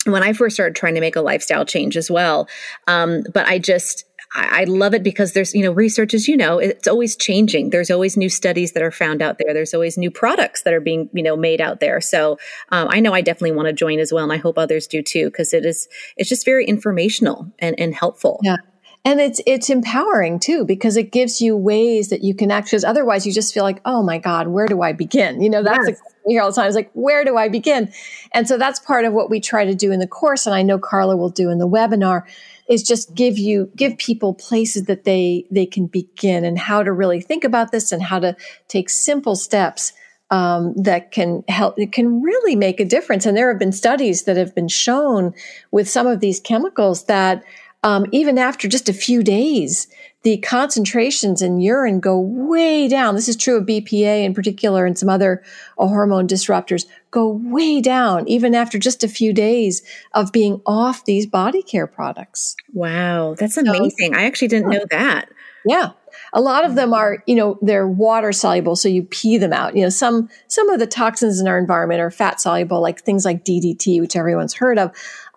when 0.06 0.24
I 0.24 0.34
first 0.34 0.56
started 0.56 0.76
trying 0.76 0.96
to 0.96 1.02
make 1.02 1.16
a 1.16 1.22
lifestyle 1.22 1.66
change 1.66 1.98
as 1.98 2.10
well. 2.10 2.48
Um, 2.88 3.24
but 3.34 3.48
I 3.48 3.60
just, 3.60 4.06
I, 4.34 4.64
love 4.64 4.94
it 4.94 5.04
because 5.04 5.34
there's, 5.34 5.54
you 5.54 5.64
know, 5.64 5.72
research, 5.72 6.14
as 6.14 6.28
you 6.28 6.38
know, 6.38 6.58
it's 6.58 6.88
always 6.88 7.16
changing. 7.16 7.70
There's 7.70 7.92
always 7.92 8.16
new 8.16 8.30
studies 8.30 8.72
that 8.74 8.84
are 8.84 8.92
found 8.92 9.22
out 9.22 9.38
there. 9.38 9.54
There's 9.54 9.74
always 9.74 9.98
new 9.98 10.10
products 10.10 10.64
that 10.64 10.74
are 10.74 10.80
being, 10.80 11.10
you 11.14 11.24
know, 11.24 11.36
made 11.36 11.60
out 11.60 11.80
there. 11.80 12.00
So 12.00 12.38
um, 12.70 12.88
I 12.90 13.02
know 13.02 13.14
I 13.14 13.22
definitely 13.22 13.52
want 13.52 13.68
to 13.68 13.74
join 13.74 14.00
as 14.00 14.14
well. 14.14 14.24
And 14.24 14.32
I 14.32 14.38
hope 14.38 14.58
others 14.58 14.88
do 14.88 15.02
too, 15.02 15.26
because 15.26 15.54
it 15.54 15.66
is, 15.66 15.88
it's 16.16 16.30
just 16.30 16.46
very 16.46 16.66
informational 16.66 17.52
and, 17.60 17.78
and 17.80 17.94
helpful. 17.94 18.40
Yeah 18.44 18.58
and 19.04 19.20
it's 19.20 19.42
it's 19.48 19.70
empowering 19.70 20.40
too 20.40 20.64
because 20.66 20.96
it 20.96 21.12
gives 21.12 21.42
you 21.42 21.56
ways 21.58 22.10
that 22.10 22.24
you 22.24 22.36
can 22.36 22.52
actually 22.52 22.84
otherwise 22.86 23.26
you 23.26 23.34
just 23.34 23.54
feel 23.54 23.64
like 23.64 23.82
oh 23.86 24.04
my 24.04 24.18
god 24.18 24.48
where 24.48 24.68
do 24.68 24.82
i 24.82 24.94
begin? 24.94 25.42
You 25.42 25.50
know 25.50 25.64
that's 25.64 25.90
yes. 25.90 26.02
you 26.26 26.36
hear 26.36 26.42
all 26.44 26.52
the 26.52 26.56
time 26.56 26.68
it's 26.68 26.76
like 26.76 26.92
where 26.94 27.24
do 27.24 27.38
i 27.38 27.50
begin? 27.50 27.92
And 28.34 28.48
so 28.48 28.58
that's 28.58 28.80
part 28.80 29.06
of 29.06 29.14
what 29.14 29.30
we 29.30 29.40
try 29.40 29.66
to 29.66 29.76
do 29.76 29.92
in 29.92 30.00
the 30.00 30.08
course 30.08 30.46
and 30.46 30.56
i 30.56 30.62
know 30.62 30.78
carla 30.78 31.18
will 31.18 31.30
do 31.30 31.50
in 31.50 31.58
the 31.58 31.68
webinar 31.68 32.24
is 32.70 32.84
just 32.84 33.14
give 33.16 33.38
you 33.38 33.72
give 33.76 33.98
people 33.98 34.34
places 34.34 34.84
that 34.84 35.04
they 35.04 35.46
they 35.52 35.66
can 35.66 35.88
begin 35.88 36.46
and 36.46 36.58
how 36.58 36.84
to 36.84 36.92
really 36.92 37.22
think 37.22 37.44
about 37.44 37.72
this 37.72 37.92
and 37.92 38.04
how 38.04 38.20
to 38.20 38.36
take 38.68 38.90
simple 38.90 39.36
steps 39.36 39.94
um, 40.32 40.74
that 40.76 41.12
can 41.12 41.44
help 41.50 41.78
it 41.78 41.92
can 41.92 42.22
really 42.22 42.56
make 42.56 42.80
a 42.80 42.86
difference. 42.86 43.26
And 43.26 43.36
there 43.36 43.50
have 43.50 43.60
been 43.60 43.74
studies 43.74 44.24
that 44.24 44.38
have 44.38 44.56
been 44.56 44.70
shown 44.70 45.34
with 45.72 45.90
some 45.90 46.08
of 46.08 46.22
these 46.22 46.40
chemicals 46.40 47.04
that 47.06 47.44
um, 47.84 48.06
even 48.12 48.38
after 48.38 48.68
just 48.68 48.90
a 48.90 48.94
few 48.94 49.24
days 49.24 49.88
the 50.24 50.38
concentrations 50.38 51.42
in 51.42 51.60
urine 51.60 52.00
go 52.00 52.20
way 52.20 52.88
down. 52.88 53.16
This 53.16 53.28
is 53.28 53.36
true 53.36 53.58
of 53.58 53.66
BPA 53.66 54.24
in 54.24 54.34
particular 54.34 54.86
and 54.86 54.98
some 54.98 55.10
other 55.10 55.44
uh, 55.80 55.88
hormone 55.88 56.28
disruptors 56.28 56.86
go 57.10 57.28
way 57.28 57.82
down 57.82 58.28
even 58.28 58.54
after 58.54 58.78
just 58.78 59.04
a 59.04 59.08
few 59.08 59.34
days 59.34 59.82
of 60.14 60.32
being 60.32 60.62
off 60.66 61.06
these 61.06 61.26
body 61.26 61.64
care 61.64 61.88
products. 61.88 62.56
Wow, 62.74 63.36
that's 63.38 63.58
amazing. 63.58 64.14
So, 64.14 64.20
I 64.20 64.26
actually 64.26 64.50
didn't 64.50 64.70
know 64.70 64.86
that. 64.92 65.30
Yeah. 65.66 65.92
A 66.34 66.42
lot 66.42 66.66
of 66.66 66.76
them 66.76 66.94
are, 66.94 67.24
you 67.26 67.36
know, 67.36 67.58
they're 67.62 67.88
water 67.88 68.32
soluble, 68.32 68.76
so 68.76 68.90
you 68.90 69.04
pee 69.04 69.38
them 69.38 69.54
out. 69.54 69.76
You 69.76 69.84
know, 69.84 69.90
some 69.90 70.30
some 70.48 70.70
of 70.70 70.80
the 70.80 70.88
toxins 70.88 71.40
in 71.40 71.48
our 71.48 71.58
environment 71.58 72.02
are 72.02 72.12
fat 72.12 72.42
soluble, 72.42 72.82
like 72.82 73.02
things 73.02 73.24
like 73.24 73.46
DDT, 73.46 74.00
which 74.02 74.16
everyone's 74.16 74.54
heard 74.54 74.78
of. 74.78 74.92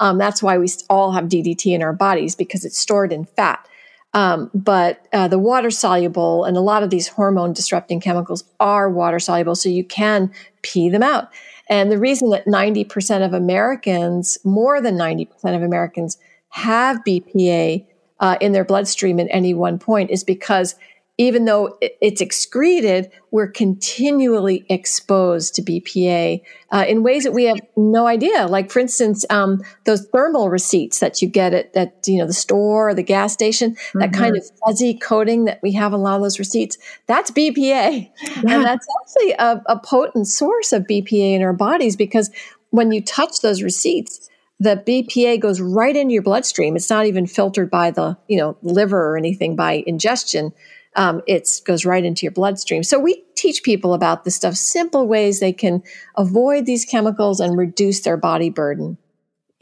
Um, 0.05 0.19
that's 0.19 0.43
why 0.43 0.59
we 0.59 0.69
all 0.91 1.13
have 1.13 1.25
DDT 1.25 1.75
in 1.75 1.83
our 1.83 1.95
bodies 1.95 2.37
because 2.37 2.67
it's 2.67 2.77
stored 2.77 3.11
in 3.11 3.25
fat. 3.25 3.67
Um, 4.13 4.51
but 4.53 5.09
uh, 5.15 5.29
the 5.29 5.39
water 5.39 5.71
soluble 5.71 6.45
and 6.45 6.59
a 6.59 6.61
lot 6.61 6.83
of 6.83 6.91
these 6.91 7.09
hormone 7.09 7.55
disrupting 7.55 8.01
chemicals 8.01 8.45
are 8.61 8.91
water 8.91 9.19
soluble, 9.19 9.57
so 9.57 9.71
you 9.71 9.83
can 9.83 10.31
pee 10.61 10.91
them 10.91 11.03
out. 11.03 11.31
And 11.71 11.91
the 11.91 11.99
reason 11.99 12.29
that 12.31 12.45
90% 12.45 13.25
of 13.25 13.33
Americans, 13.33 14.37
more 14.45 14.83
than 14.83 14.97
90% 14.97 15.57
of 15.57 15.63
Americans, 15.63 16.19
have 16.51 16.99
BPA 17.09 17.87
uh, 18.21 18.37
in 18.43 18.53
their 18.53 18.65
bloodstream 18.65 19.19
at 19.19 19.27
any 19.31 19.55
one 19.55 19.79
point 19.79 20.11
is 20.11 20.23
because 20.23 20.75
even 21.17 21.45
though 21.45 21.79
it's 21.81 22.21
excreted, 22.21 23.09
we're 23.31 23.51
continually 23.51 24.67
exposed 24.69 25.55
to 25.55 25.63
BPA 25.63 26.43
uh, 26.73 26.85
in 26.89 27.05
ways 27.05 27.23
that 27.23 27.33
we 27.33 27.45
have 27.45 27.61
no 27.77 28.09
idea. 28.09 28.47
Like, 28.49 28.71
for 28.71 28.81
instance, 28.81 29.25
um, 29.31 29.63
those 29.85 30.07
thermal 30.07 30.51
receipts 30.51 30.99
that 30.99 31.23
you 31.23 31.29
get 31.29 31.55
at, 31.55 31.77
at 31.77 31.97
you 32.07 32.19
know 32.19 32.27
the 32.27 32.33
store 32.33 32.89
or 32.89 32.95
the 32.95 33.03
gas 33.05 33.33
station, 33.33 33.75
mm-hmm. 33.75 34.01
that 34.01 34.13
kind 34.13 34.37
of 34.37 34.45
fuzzy 34.65 34.95
coating 34.95 35.45
that 35.45 35.61
we 35.63 35.73
have 35.73 35.95
on 35.95 36.01
a 36.01 36.03
lot 36.03 36.17
of 36.17 36.23
those 36.23 36.41
receipts, 36.41 36.79
that's 37.07 37.31
BPA, 37.31 37.57
yeah. 37.59 38.11
and 38.49 38.65
that's 38.65 38.87
actually 39.01 39.33
a, 39.33 39.63
a 39.67 39.79
potent 39.79 40.27
source 40.27 40.73
of 40.73 40.83
BPA 40.83 41.37
in 41.37 41.43
our 41.43 41.53
bodies 41.53 41.95
because 41.95 42.31
when 42.71 42.91
you 42.91 43.01
touch 43.01 43.41
those 43.41 43.63
receipts, 43.63 44.29
the 44.59 44.83
BPA 44.85 45.39
goes 45.39 45.61
right 45.61 45.95
into 45.95 46.13
your 46.13 46.23
bloodstream. 46.23 46.75
It's 46.75 46.91
not 46.91 47.07
even 47.07 47.27
filtered 47.29 47.71
by 47.71 47.93
the 47.93 48.19
you 48.27 48.37
know 48.37 48.57
liver 48.63 49.11
or 49.11 49.17
anything 49.17 49.55
by 49.55 49.85
ingestion 49.87 50.53
um, 50.97 51.23
it 51.27 51.49
goes 51.65 51.85
right 51.85 52.05
into 52.05 52.25
your 52.25 52.33
bloodstream. 52.33 52.83
So 52.83 52.99
we 52.99 53.25
teach 53.35 53.63
people 53.63 53.95
about 53.95 54.25
this 54.25 54.37
stuff, 54.37 54.55
simple 54.55 55.07
ways 55.07 55.41
they 55.41 55.53
can 55.53 55.83
avoid 56.17 56.67
these 56.67 56.85
chemicals 56.85 57.41
and 57.41 57.57
reduce 57.57 58.01
their 58.03 58.17
body 58.17 58.51
burden. 58.51 58.99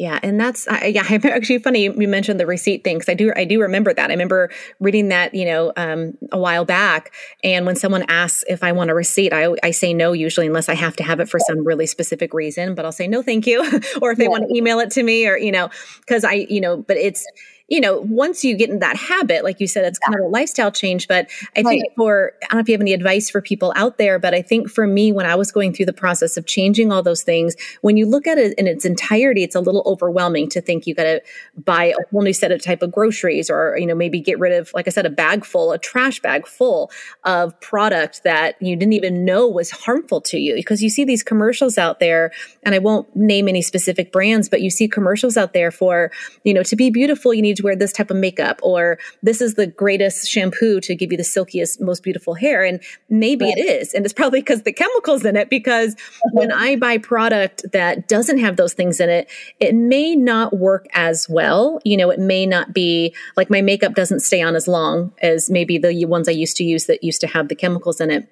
Yeah, 0.02 0.18
and 0.20 0.40
that's 0.40 0.66
uh, 0.66 0.80
yeah. 0.84 1.04
Actually, 1.08 1.58
funny 1.58 1.84
you 1.84 2.08
mentioned 2.08 2.40
the 2.40 2.46
receipt 2.46 2.82
thing 2.82 2.96
because 2.98 3.08
I 3.08 3.14
do 3.14 3.32
I 3.36 3.44
do 3.44 3.60
remember 3.60 3.94
that. 3.94 4.10
I 4.10 4.12
remember 4.12 4.50
reading 4.80 5.10
that 5.10 5.32
you 5.32 5.44
know 5.44 5.72
um, 5.76 6.18
a 6.32 6.38
while 6.38 6.64
back, 6.64 7.12
and 7.44 7.66
when 7.66 7.76
someone 7.76 8.04
asks 8.08 8.42
if 8.48 8.64
I 8.64 8.72
want 8.72 8.90
a 8.90 8.94
receipt, 8.94 9.32
I 9.32 9.54
I 9.62 9.70
say 9.70 9.94
no 9.94 10.12
usually 10.12 10.48
unless 10.48 10.68
I 10.68 10.74
have 10.74 10.96
to 10.96 11.04
have 11.04 11.20
it 11.20 11.28
for 11.28 11.38
some 11.38 11.64
really 11.64 11.86
specific 11.86 12.34
reason. 12.34 12.74
But 12.74 12.84
I'll 12.84 12.90
say 12.90 13.06
no, 13.06 13.22
thank 13.22 13.46
you, 13.46 13.60
or 14.02 14.10
if 14.10 14.18
they 14.18 14.24
yeah. 14.24 14.30
want 14.30 14.48
to 14.48 14.56
email 14.56 14.80
it 14.80 14.90
to 14.92 15.04
me, 15.04 15.28
or 15.28 15.38
you 15.38 15.52
know, 15.52 15.70
because 16.00 16.24
I 16.24 16.46
you 16.50 16.60
know, 16.60 16.78
but 16.78 16.96
it's 16.96 17.24
you 17.72 17.80
know, 17.80 18.00
once 18.00 18.44
you 18.44 18.54
get 18.54 18.68
in 18.68 18.80
that 18.80 18.96
habit, 18.96 19.44
like 19.44 19.58
you 19.58 19.66
said, 19.66 19.86
it's 19.86 19.98
kind 19.98 20.14
of 20.14 20.20
a 20.20 20.28
lifestyle 20.28 20.70
change. 20.70 21.08
But 21.08 21.30
I 21.56 21.62
right. 21.62 21.80
think 21.80 21.84
for, 21.96 22.34
I 22.42 22.48
don't 22.48 22.56
know 22.56 22.60
if 22.60 22.68
you 22.68 22.74
have 22.74 22.82
any 22.82 22.92
advice 22.92 23.30
for 23.30 23.40
people 23.40 23.72
out 23.74 23.96
there, 23.96 24.18
but 24.18 24.34
I 24.34 24.42
think 24.42 24.68
for 24.68 24.86
me, 24.86 25.10
when 25.10 25.24
I 25.24 25.36
was 25.36 25.50
going 25.50 25.72
through 25.72 25.86
the 25.86 25.94
process 25.94 26.36
of 26.36 26.44
changing 26.44 26.92
all 26.92 27.02
those 27.02 27.22
things, 27.22 27.56
when 27.80 27.96
you 27.96 28.04
look 28.04 28.26
at 28.26 28.36
it 28.36 28.58
in 28.58 28.66
its 28.66 28.84
entirety, 28.84 29.42
it's 29.42 29.54
a 29.54 29.60
little 29.60 29.82
overwhelming 29.86 30.50
to 30.50 30.60
think 30.60 30.86
you 30.86 30.94
got 30.94 31.04
to 31.04 31.22
buy 31.56 31.84
a 31.84 31.94
whole 32.10 32.20
new 32.20 32.34
set 32.34 32.52
of 32.52 32.62
type 32.62 32.82
of 32.82 32.92
groceries 32.92 33.48
or, 33.48 33.74
you 33.78 33.86
know, 33.86 33.94
maybe 33.94 34.20
get 34.20 34.38
rid 34.38 34.52
of, 34.52 34.70
like 34.74 34.86
I 34.86 34.90
said, 34.90 35.06
a 35.06 35.10
bag 35.10 35.42
full, 35.42 35.72
a 35.72 35.78
trash 35.78 36.20
bag 36.20 36.46
full 36.46 36.90
of 37.24 37.58
product 37.62 38.22
that 38.24 38.60
you 38.60 38.76
didn't 38.76 38.92
even 38.92 39.24
know 39.24 39.48
was 39.48 39.70
harmful 39.70 40.20
to 40.20 40.38
you 40.38 40.56
because 40.56 40.82
you 40.82 40.90
see 40.90 41.06
these 41.06 41.22
commercials 41.22 41.78
out 41.78 42.00
there 42.00 42.32
and 42.64 42.74
I 42.74 42.80
won't 42.80 43.16
name 43.16 43.48
any 43.48 43.62
specific 43.62 44.12
brands, 44.12 44.50
but 44.50 44.60
you 44.60 44.68
see 44.68 44.88
commercials 44.88 45.38
out 45.38 45.54
there 45.54 45.70
for, 45.70 46.10
you 46.44 46.52
know, 46.52 46.62
to 46.64 46.76
be 46.76 46.90
beautiful, 46.90 47.32
you 47.32 47.40
need 47.40 47.56
to 47.56 47.61
wear 47.62 47.76
this 47.76 47.92
type 47.92 48.10
of 48.10 48.16
makeup 48.16 48.58
or 48.62 48.98
this 49.22 49.40
is 49.40 49.54
the 49.54 49.66
greatest 49.66 50.28
shampoo 50.28 50.80
to 50.80 50.94
give 50.94 51.10
you 51.10 51.16
the 51.16 51.24
silkiest 51.24 51.80
most 51.80 52.02
beautiful 52.02 52.34
hair 52.34 52.64
and 52.64 52.80
maybe 53.08 53.44
right. 53.44 53.56
it 53.56 53.60
is 53.60 53.94
and 53.94 54.04
it's 54.04 54.12
probably 54.12 54.40
because 54.40 54.62
the 54.62 54.72
chemicals 54.72 55.24
in 55.24 55.36
it 55.36 55.48
because 55.48 55.94
uh-huh. 55.94 56.30
when 56.32 56.52
i 56.52 56.76
buy 56.76 56.98
product 56.98 57.64
that 57.72 58.08
doesn't 58.08 58.38
have 58.38 58.56
those 58.56 58.74
things 58.74 59.00
in 59.00 59.08
it 59.08 59.30
it 59.60 59.74
may 59.74 60.14
not 60.14 60.56
work 60.56 60.86
as 60.94 61.28
well 61.28 61.80
you 61.84 61.96
know 61.96 62.10
it 62.10 62.18
may 62.18 62.44
not 62.46 62.72
be 62.72 63.14
like 63.36 63.50
my 63.50 63.62
makeup 63.62 63.94
doesn't 63.94 64.20
stay 64.20 64.42
on 64.42 64.54
as 64.54 64.68
long 64.68 65.12
as 65.22 65.50
maybe 65.50 65.78
the 65.78 66.04
ones 66.06 66.28
i 66.28 66.32
used 66.32 66.56
to 66.56 66.64
use 66.64 66.86
that 66.86 67.02
used 67.02 67.20
to 67.20 67.26
have 67.26 67.48
the 67.48 67.54
chemicals 67.54 68.00
in 68.00 68.10
it 68.10 68.28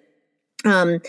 um, 0.65 1.01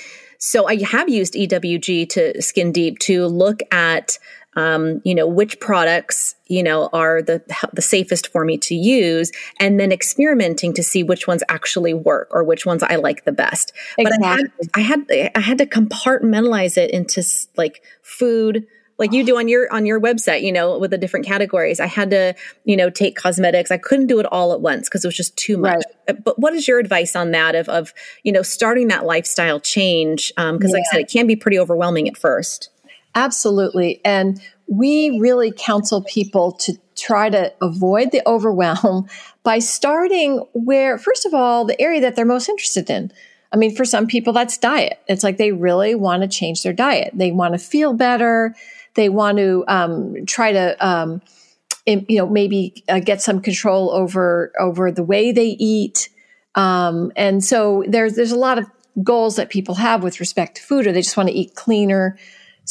so 0.44 0.68
I 0.68 0.84
have 0.84 1.08
used 1.08 1.36
EWG 1.36 2.10
to 2.10 2.42
Skin 2.42 2.72
Deep 2.72 2.98
to 3.00 3.28
look 3.28 3.62
at 3.72 4.18
um, 4.56 5.02
you 5.04 5.16
know, 5.16 5.28
which 5.28 5.60
products, 5.60 6.36
you 6.48 6.62
know, 6.62 6.90
are 6.92 7.22
the, 7.22 7.42
the 7.74 7.82
safest 7.82 8.28
for 8.32 8.44
me 8.44 8.58
to 8.58 8.76
use 8.76 9.32
and 9.60 9.80
then 9.80 9.92
experimenting 9.92 10.74
to 10.74 10.84
see 10.84 11.04
which 11.04 11.28
ones 11.28 11.44
actually 11.50 11.94
work 11.94 12.28
or 12.32 12.44
which 12.44 12.66
ones 12.66 12.84
I 12.84 12.96
like 12.96 13.24
the 13.24 13.32
best. 13.32 13.72
Exactly. 13.98 14.18
But 14.60 14.70
I 14.74 14.80
had, 14.82 15.06
I 15.10 15.14
had, 15.16 15.32
I 15.36 15.40
had 15.40 15.58
to 15.60 15.66
compartmentalize 15.66 16.78
it 16.78 16.92
into 16.92 17.24
like 17.56 17.84
food, 18.02 18.68
like 18.98 19.14
you 19.14 19.24
do 19.24 19.38
on 19.38 19.48
your 19.48 19.72
on 19.74 19.88
your 19.88 20.00
website 20.00 20.44
you 20.44 20.52
know 20.52 20.78
with 20.78 20.92
the 20.92 20.98
different 20.98 21.26
categories 21.26 21.80
i 21.80 21.88
had 21.88 22.12
to 22.12 22.36
you 22.66 22.78
know 22.78 22.88
take 22.88 23.16
cosmetics 23.16 23.72
i 23.72 23.78
couldn't 23.78 24.06
do 24.06 24.20
it 24.20 24.28
all 24.28 24.54
at 24.54 24.62
once 24.62 24.88
because 24.88 25.04
it 25.04 25.08
was 25.08 25.18
just 25.18 25.36
too 25.36 25.58
much 25.58 25.74
right. 25.74 25.96
but 26.24 26.38
what 26.38 26.54
is 26.54 26.68
your 26.68 26.80
advice 26.80 27.16
on 27.16 27.32
that 27.32 27.56
of, 27.56 27.70
of 27.70 27.94
you 28.24 28.32
know, 28.32 28.42
starting 28.42 28.88
that 28.90 29.06
lifestyle 29.06 29.60
change? 29.60 30.34
Because, 30.36 30.50
um, 30.50 30.60
yeah. 30.62 30.70
like 30.70 30.84
I 30.90 30.92
said, 30.92 31.02
it 31.02 31.10
can 31.10 31.28
be 31.28 31.36
pretty 31.36 31.60
overwhelming 31.60 32.08
at 32.08 32.18
first. 32.18 32.70
Absolutely. 33.16 34.02
And 34.06 34.42
we 34.68 35.18
really 35.20 35.52
counsel 35.56 36.02
people 36.04 36.54
to 36.54 36.78
try 36.96 37.30
to 37.30 37.54
avoid 37.62 38.12
the 38.12 38.22
overwhelm 38.26 39.08
by 39.44 39.60
starting 39.60 40.46
where, 40.54 40.98
first 40.98 41.26
of 41.26 41.34
all, 41.34 41.66
the 41.66 41.80
area 41.82 42.02
that 42.02 42.16
they're 42.16 42.26
most 42.26 42.48
interested 42.48 42.90
in. 42.90 43.12
I 43.54 43.58
mean, 43.58 43.76
for 43.76 43.84
some 43.84 44.08
people, 44.08 44.32
that's 44.32 44.58
diet. 44.58 45.00
It's 45.08 45.24
like 45.24 45.38
they 45.38 45.52
really 45.52 45.94
want 45.94 46.22
to 46.22 46.28
change 46.28 46.64
their 46.64 46.74
diet. 46.74 47.12
They 47.14 47.32
want 47.32 47.54
to 47.54 47.60
feel 47.60 47.94
better. 47.94 48.56
They 48.94 49.10
want 49.10 49.40
to 49.40 49.66
um, 49.68 50.26
try 50.26 50.54
to, 50.54 50.86
um, 50.86 51.22
you 51.86 52.18
know, 52.18 52.28
maybe 52.28 52.84
uh, 52.88 53.00
get 53.00 53.22
some 53.22 53.42
control 53.42 53.92
over 53.92 54.54
over 54.60 54.92
the 54.92 55.04
way 55.04 55.32
they 55.34 55.58
eat. 55.60 56.10
Um, 56.56 57.12
and 57.18 57.44
so 57.44 57.84
there's 57.88 58.16
there's 58.16 58.32
a 58.32 58.38
lot 58.38 58.58
of 58.58 58.66
goals 59.04 59.36
that 59.36 59.50
people 59.50 59.76
have 59.76 60.04
with 60.04 60.20
respect 60.20 60.58
to 60.58 60.64
food, 60.64 60.88
or 60.88 60.94
they 60.94 61.02
just 61.02 61.18
want 61.18 61.28
to 61.30 61.36
eat 61.36 61.56
cleaner, 61.56 62.18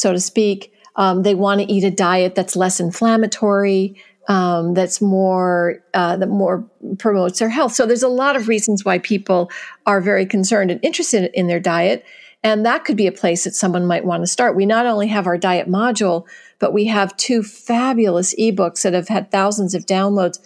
so 0.00 0.12
to 0.12 0.20
speak. 0.20 0.72
Um, 0.96 1.22
they 1.22 1.34
want 1.34 1.60
to 1.60 1.72
eat 1.72 1.84
a 1.84 1.90
diet 1.90 2.34
that's 2.34 2.56
less 2.56 2.80
inflammatory 2.80 3.96
um, 4.28 4.74
that's 4.74 5.00
more 5.00 5.82
uh, 5.92 6.16
that 6.16 6.28
more 6.28 6.64
promotes 6.98 7.40
their 7.40 7.48
health. 7.48 7.72
So 7.72 7.84
there's 7.84 8.02
a 8.02 8.08
lot 8.08 8.36
of 8.36 8.48
reasons 8.48 8.84
why 8.84 8.98
people 8.98 9.50
are 9.86 10.00
very 10.00 10.24
concerned 10.24 10.70
and 10.70 10.78
interested 10.84 11.30
in 11.34 11.48
their 11.48 11.58
diet, 11.58 12.04
and 12.44 12.64
that 12.64 12.84
could 12.84 12.96
be 12.96 13.08
a 13.08 13.12
place 13.12 13.44
that 13.44 13.54
someone 13.54 13.86
might 13.86 14.04
want 14.04 14.22
to 14.22 14.28
start. 14.28 14.54
We 14.54 14.66
not 14.66 14.86
only 14.86 15.08
have 15.08 15.26
our 15.26 15.36
diet 15.36 15.68
module, 15.68 16.26
but 16.60 16.72
we 16.72 16.84
have 16.86 17.16
two 17.16 17.42
fabulous 17.42 18.34
ebooks 18.36 18.82
that 18.82 18.94
have 18.94 19.08
had 19.08 19.30
thousands 19.32 19.74
of 19.74 19.84
downloads. 19.84 20.38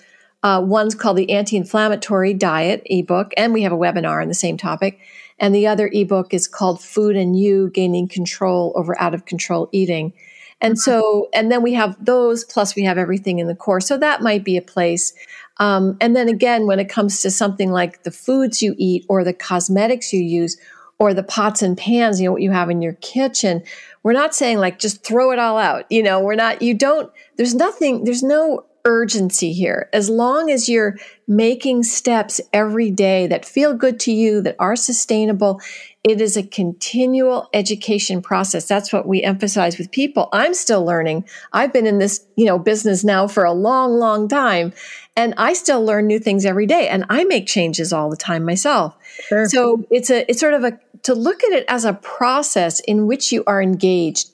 Uh, 0.43 0.63
one's 0.65 0.95
called 0.95 1.17
the 1.17 1.31
Anti-Inflammatory 1.31 2.35
Diet 2.35 2.83
ebook, 2.87 3.33
and 3.37 3.53
we 3.53 3.63
have 3.63 3.73
a 3.73 3.77
webinar 3.77 4.23
on 4.23 4.29
the 4.29 4.35
same 4.35 4.57
topic. 4.57 5.01
And 5.45 5.55
the 5.55 5.67
other 5.67 5.91
ebook 5.93 6.33
is 6.33 6.49
called 6.49 6.83
Food 6.83 7.17
and 7.17 7.39
You: 7.39 7.69
Gaining 7.69 8.09
Control 8.09 8.73
Over 8.77 8.99
Out 8.99 9.13
of 9.13 9.27
Control 9.27 9.69
Eating. 9.73 10.15
And 10.63 10.79
so, 10.79 11.29
and 11.35 11.53
then 11.53 11.63
we 11.63 11.75
have 11.75 12.03
those, 12.03 12.45
plus 12.45 12.75
we 12.75 12.83
have 12.85 12.97
everything 12.97 13.41
in 13.41 13.47
the 13.47 13.55
course. 13.55 13.87
So 13.87 13.99
that 13.99 14.23
might 14.23 14.43
be 14.43 14.57
a 14.57 14.63
place. 14.63 15.13
Um, 15.59 15.99
and 16.01 16.17
then 16.17 16.31
again, 16.31 16.67
when 16.67 16.81
it 16.81 16.89
comes 16.89 17.21
to 17.21 17.31
something 17.31 17.71
like 17.71 18.05
the 18.05 18.11
foods 18.11 18.63
you 18.63 18.75
eat 18.79 19.05
or 19.07 19.23
the 19.23 19.35
cosmetics 19.35 20.15
you 20.15 20.23
use 20.23 20.57
or 20.99 21.13
the 21.13 21.23
pots 21.23 21.61
and 21.61 21.77
pans, 21.77 22.23
you 22.23 22.27
know, 22.27 22.33
what 22.33 22.41
you 22.41 22.51
have 22.51 22.71
in 22.71 22.81
your 22.81 22.95
kitchen, 22.95 23.63
we're 24.03 24.15
not 24.15 24.35
saying 24.35 24.57
like 24.57 24.79
just 24.79 25.05
throw 25.05 25.31
it 25.31 25.39
all 25.39 25.59
out. 25.59 25.85
You 25.91 26.03
know, 26.03 26.21
we're 26.21 26.37
not, 26.37 26.63
you 26.63 26.73
don't, 26.73 27.13
there's 27.37 27.55
nothing, 27.55 28.05
there's 28.05 28.23
no 28.23 28.65
urgency 28.85 29.53
here. 29.53 29.89
As 29.93 30.11
long 30.11 30.51
as 30.51 30.69
you're 30.69 30.99
making 31.27 31.85
steps 31.85 32.41
every 32.53 32.91
day 32.91 33.27
that 33.27 33.45
feel 33.45 33.75
good 33.75 33.99
to 34.01 34.13
you, 34.13 34.43
that 34.43 34.57
are 34.59 34.77
sustainable, 34.77 35.61
it 36.03 36.21
is 36.21 36.37
a 36.37 36.43
continual 36.43 37.49
education 37.55 38.21
process. 38.21 38.69
That's 38.69 38.93
what 38.93 39.09
we 39.09 39.23
emphasize 39.23 39.79
with 39.79 39.91
people. 39.91 40.29
I'm 40.33 40.53
still 40.53 40.85
learning. 40.85 41.25
I've 41.53 41.73
been 41.73 41.87
in 41.87 41.99
this, 41.99 42.27
you 42.37 42.45
know, 42.45 42.59
business 42.59 43.05
now 43.05 43.27
for 43.27 43.45
a 43.45 43.53
long, 43.53 43.93
long 43.93 44.29
time 44.29 44.75
and 45.17 45.33
I 45.39 45.55
still 45.55 45.83
learn 45.83 46.07
new 46.07 46.19
things 46.19 46.45
every 46.45 46.67
day 46.67 46.89
and 46.89 47.07
I 47.09 47.25
make 47.25 47.47
changes 47.47 47.93
all 47.93 48.11
the 48.11 48.17
time 48.17 48.45
myself. 48.45 48.95
Sure. 49.29 49.49
So 49.49 49.87
it's 49.91 50.11
a, 50.11 50.29
it's 50.31 50.41
sort 50.41 50.55
of 50.55 50.65
a, 50.65 50.79
to 51.05 51.15
look 51.15 51.43
at 51.43 51.53
it 51.53 51.65
as 51.69 51.87
a 51.87 51.95
process 51.95 52.81
in 52.81 53.07
which 53.07 53.33
you 53.33 53.45
are 53.47 53.63
engaged 53.63 54.31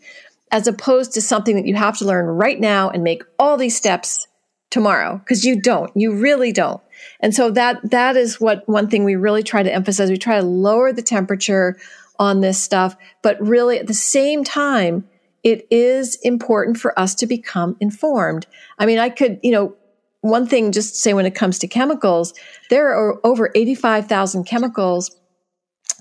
as 0.50 0.66
opposed 0.66 1.12
to 1.12 1.20
something 1.20 1.54
that 1.54 1.66
you 1.66 1.76
have 1.76 1.98
to 1.98 2.04
learn 2.04 2.26
right 2.26 2.58
now 2.58 2.90
and 2.90 3.04
make 3.04 3.22
all 3.38 3.56
these 3.56 3.76
steps 3.76 4.26
tomorrow 4.70 5.18
because 5.18 5.44
you 5.44 5.60
don't 5.60 5.90
you 5.94 6.14
really 6.14 6.52
don't. 6.52 6.80
And 7.20 7.34
so 7.34 7.50
that 7.50 7.78
that 7.90 8.16
is 8.16 8.40
what 8.40 8.68
one 8.68 8.88
thing 8.88 9.04
we 9.04 9.16
really 9.16 9.42
try 9.42 9.62
to 9.62 9.72
emphasize. 9.72 10.10
We 10.10 10.16
try 10.16 10.40
to 10.40 10.46
lower 10.46 10.92
the 10.92 11.02
temperature 11.02 11.76
on 12.18 12.40
this 12.40 12.62
stuff 12.62 12.96
but 13.22 13.40
really 13.40 13.78
at 13.78 13.86
the 13.86 13.94
same 13.94 14.44
time 14.44 15.08
it 15.42 15.66
is 15.70 16.16
important 16.16 16.76
for 16.76 16.98
us 16.98 17.14
to 17.16 17.26
become 17.26 17.76
informed. 17.80 18.46
I 18.78 18.86
mean 18.86 18.98
i 18.98 19.08
could 19.08 19.40
you 19.42 19.52
know 19.52 19.74
one 20.20 20.46
thing 20.46 20.70
just 20.70 20.96
say 20.96 21.14
when 21.14 21.24
it 21.24 21.34
comes 21.34 21.58
to 21.58 21.66
chemicals 21.66 22.34
there 22.68 22.92
are 22.92 23.18
over 23.24 23.50
85,000 23.54 24.44
chemicals 24.44 25.16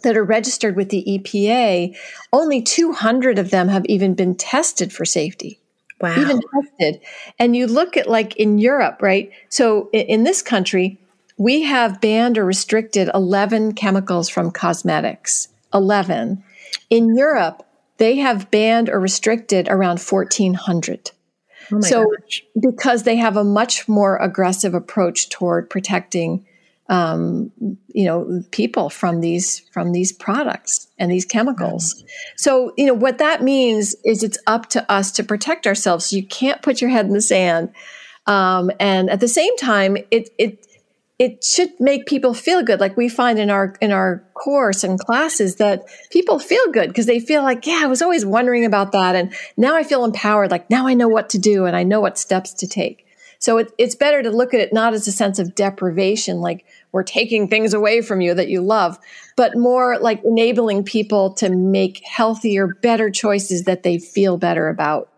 that 0.03 0.17
are 0.17 0.23
registered 0.23 0.75
with 0.75 0.89
the 0.89 1.05
EPA 1.08 1.95
only 2.34 2.62
200 2.62 3.39
of 3.39 3.49
them 3.49 3.69
have 3.69 3.86
even 3.86 4.13
been 4.13 4.36
tested 4.36 4.91
for 4.91 5.05
safety 5.05 5.62
Wow. 6.01 6.15
Even 6.17 6.41
tested. 6.53 7.01
And 7.38 7.55
you 7.55 7.67
look 7.67 7.97
at 7.97 8.09
like 8.09 8.35
in 8.38 8.57
Europe, 8.57 9.01
right? 9.01 9.31
So 9.49 9.89
in, 9.91 10.01
in 10.01 10.23
this 10.23 10.41
country, 10.41 10.97
we 11.38 11.63
have 11.63 12.01
banned 12.01 12.38
or 12.38 12.45
restricted 12.45 13.09
11 13.13 13.73
chemicals 13.73 14.29
from 14.29 14.51
cosmetics. 14.51 15.47
11. 15.73 16.43
In 16.89 17.15
Europe, 17.15 17.65
they 17.97 18.17
have 18.17 18.49
banned 18.51 18.89
or 18.89 18.99
restricted 18.99 19.67
around 19.69 19.99
1400. 19.99 21.12
Oh 21.71 21.81
so 21.81 22.05
gosh. 22.05 22.43
because 22.59 23.03
they 23.03 23.17
have 23.17 23.38
a 23.38 23.43
much 23.43 23.88
more 23.88 24.17
aggressive 24.17 24.73
approach 24.73 25.29
toward 25.29 25.69
protecting 25.69 26.45
um, 26.89 27.52
you 27.88 28.06
know 28.06 28.43
people 28.52 28.89
from 28.89 29.21
these 29.21 29.60
from 29.71 29.91
these 29.91 30.12
products 30.12 30.88
and 30.97 31.12
these 31.12 31.25
chemicals. 31.25 31.93
Mm. 31.93 32.08
so 32.36 32.73
you 32.78 32.88
know 32.88 32.93
what 32.93 33.19
that 33.19 33.43
means 33.43 33.95
is 34.04 34.23
it's 34.23 34.39
up 34.47 34.69
to 34.69 34.91
us 34.91 35.12
to 35.13 35.23
protect 35.23 35.67
ourselves. 35.67 36.08
So 36.08 36.15
you 36.15 36.25
can't 36.25 36.62
put 36.62 36.82
your 36.82 36.89
head 36.89 37.06
in 37.06 37.13
the 37.13 37.21
sand. 37.21 37.71
Um, 38.25 38.69
and 38.80 39.10
at 39.10 39.19
the 39.19 39.28
same 39.28 39.56
time 39.58 39.97
it 40.12 40.30
it 40.38 40.65
it 41.19 41.43
should 41.43 41.78
make 41.80 42.06
people 42.06 42.34
feel 42.34 42.63
good. 42.63 42.80
Like 42.80 42.95
we 42.95 43.10
find 43.10 43.38
in 43.38 43.49
our 43.52 43.75
in 43.82 43.91
our 43.91 44.23
course 44.34 44.84
and 44.84 44.97
classes 44.97 45.58
that 45.58 45.86
people 46.10 46.39
feel 46.39 46.71
good 46.71 46.88
because 46.88 47.06
they 47.06 47.19
feel 47.19 47.43
like 47.43 47.67
yeah 47.67 47.82
i 47.84 47.88
was 47.88 48.02
always 48.02 48.25
wondering 48.25 48.65
about 48.65 48.93
that. 48.93 49.15
And 49.15 49.32
now 49.58 49.75
i 49.75 49.84
feel 49.84 50.06
empowered. 50.06 50.49
Like 50.49 50.71
now 50.71 50.88
i 50.88 50.95
know 50.95 51.08
what 51.08 51.30
to 51.30 51.38
do 51.38 51.65
and 51.65 51.75
i 51.75 51.84
know 51.84 51.99
what 51.99 52.17
steps 52.17 52.54
to 52.56 52.67
take. 52.67 53.06
So 53.39 53.58
it, 53.58 53.71
it's 53.78 53.95
better 53.95 54.21
to 54.21 54.30
look 54.30 54.54
at 54.54 54.60
it 54.60 54.73
not 54.73 54.93
as 54.93 55.08
a 55.08 55.13
sense 55.13 55.39
of 55.39 55.56
deprivation, 55.56 56.41
like 56.41 56.65
we're 56.91 57.04
taking 57.04 57.47
things 57.47 57.73
away 57.73 58.02
from 58.02 58.21
you 58.21 58.34
that 58.34 58.49
you 58.49 58.62
love, 58.62 58.97
but 59.36 59.58
more 59.58 59.97
like 59.99 60.23
enabling 60.23 60.84
people 60.84 61.34
to 61.34 61.49
make 61.49 62.02
healthier, 62.06 62.67
better 62.67 63.10
choices 63.10 63.63
that 63.65 63.84
they 63.84 63.99
feel 63.99 64.38
better 64.38 64.69
about. 64.69 65.10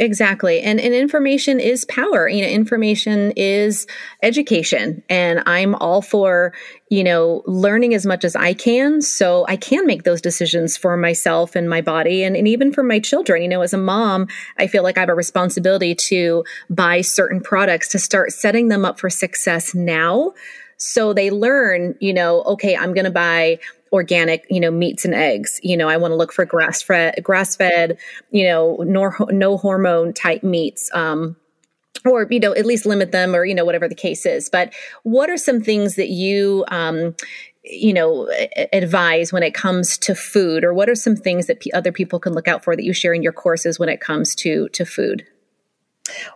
Exactly. 0.00 0.60
And, 0.60 0.80
and 0.80 0.92
information 0.92 1.60
is 1.60 1.84
power. 1.84 2.28
You 2.28 2.42
know, 2.42 2.48
information 2.48 3.32
is 3.36 3.86
education. 4.24 5.04
And 5.08 5.40
I'm 5.46 5.76
all 5.76 6.02
for, 6.02 6.52
you 6.88 7.04
know, 7.04 7.44
learning 7.46 7.94
as 7.94 8.04
much 8.04 8.24
as 8.24 8.34
I 8.34 8.54
can 8.54 9.00
so 9.02 9.46
I 9.48 9.54
can 9.54 9.86
make 9.86 10.02
those 10.02 10.20
decisions 10.20 10.76
for 10.76 10.96
myself 10.96 11.54
and 11.54 11.70
my 11.70 11.80
body 11.80 12.24
and, 12.24 12.36
and 12.36 12.48
even 12.48 12.72
for 12.72 12.82
my 12.82 12.98
children. 12.98 13.42
You 13.42 13.48
know, 13.48 13.62
as 13.62 13.72
a 13.72 13.78
mom, 13.78 14.26
I 14.58 14.66
feel 14.66 14.82
like 14.82 14.96
I 14.96 15.00
have 15.00 15.08
a 15.10 15.14
responsibility 15.14 15.94
to 15.94 16.44
buy 16.68 17.00
certain 17.00 17.40
products 17.40 17.88
to 17.90 18.00
start 18.00 18.32
setting 18.32 18.68
them 18.68 18.84
up 18.84 18.98
for 18.98 19.08
success 19.08 19.76
now. 19.76 20.34
So 20.76 21.12
they 21.12 21.30
learn, 21.30 21.96
you 22.00 22.12
know, 22.12 22.42
okay, 22.42 22.76
I'm 22.76 22.94
going 22.94 23.04
to 23.04 23.10
buy 23.10 23.58
organic, 23.92 24.44
you 24.50 24.60
know, 24.60 24.70
meats 24.70 25.04
and 25.04 25.14
eggs. 25.14 25.60
You 25.62 25.76
know, 25.76 25.88
I 25.88 25.96
want 25.96 26.12
to 26.12 26.16
look 26.16 26.32
for 26.32 26.44
grass 26.44 26.82
fed, 26.82 27.22
grass 27.22 27.56
fed, 27.56 27.98
you 28.30 28.44
know, 28.44 28.78
nor, 28.86 29.16
no 29.30 29.56
hormone 29.56 30.12
type 30.12 30.42
meats. 30.42 30.90
Um, 30.92 31.36
or 32.04 32.26
you 32.30 32.40
know 32.40 32.52
at 32.54 32.66
least 32.66 32.86
limit 32.86 33.12
them 33.12 33.34
or 33.34 33.44
you 33.44 33.54
know 33.54 33.64
whatever 33.64 33.88
the 33.88 33.94
case 33.94 34.26
is 34.26 34.50
but 34.50 34.74
what 35.04 35.30
are 35.30 35.36
some 35.36 35.60
things 35.60 35.94
that 35.96 36.08
you 36.08 36.64
um, 36.68 37.14
you 37.62 37.92
know 37.92 38.28
advise 38.72 39.32
when 39.32 39.42
it 39.42 39.54
comes 39.54 39.96
to 39.96 40.14
food 40.14 40.64
or 40.64 40.74
what 40.74 40.88
are 40.88 40.94
some 40.94 41.16
things 41.16 41.46
that 41.46 41.60
p- 41.60 41.72
other 41.72 41.92
people 41.92 42.18
can 42.18 42.34
look 42.34 42.48
out 42.48 42.62
for 42.62 42.76
that 42.76 42.84
you 42.84 42.92
share 42.92 43.14
in 43.14 43.22
your 43.22 43.32
courses 43.32 43.78
when 43.78 43.88
it 43.88 44.00
comes 44.00 44.34
to 44.34 44.68
to 44.70 44.84
food 44.84 45.26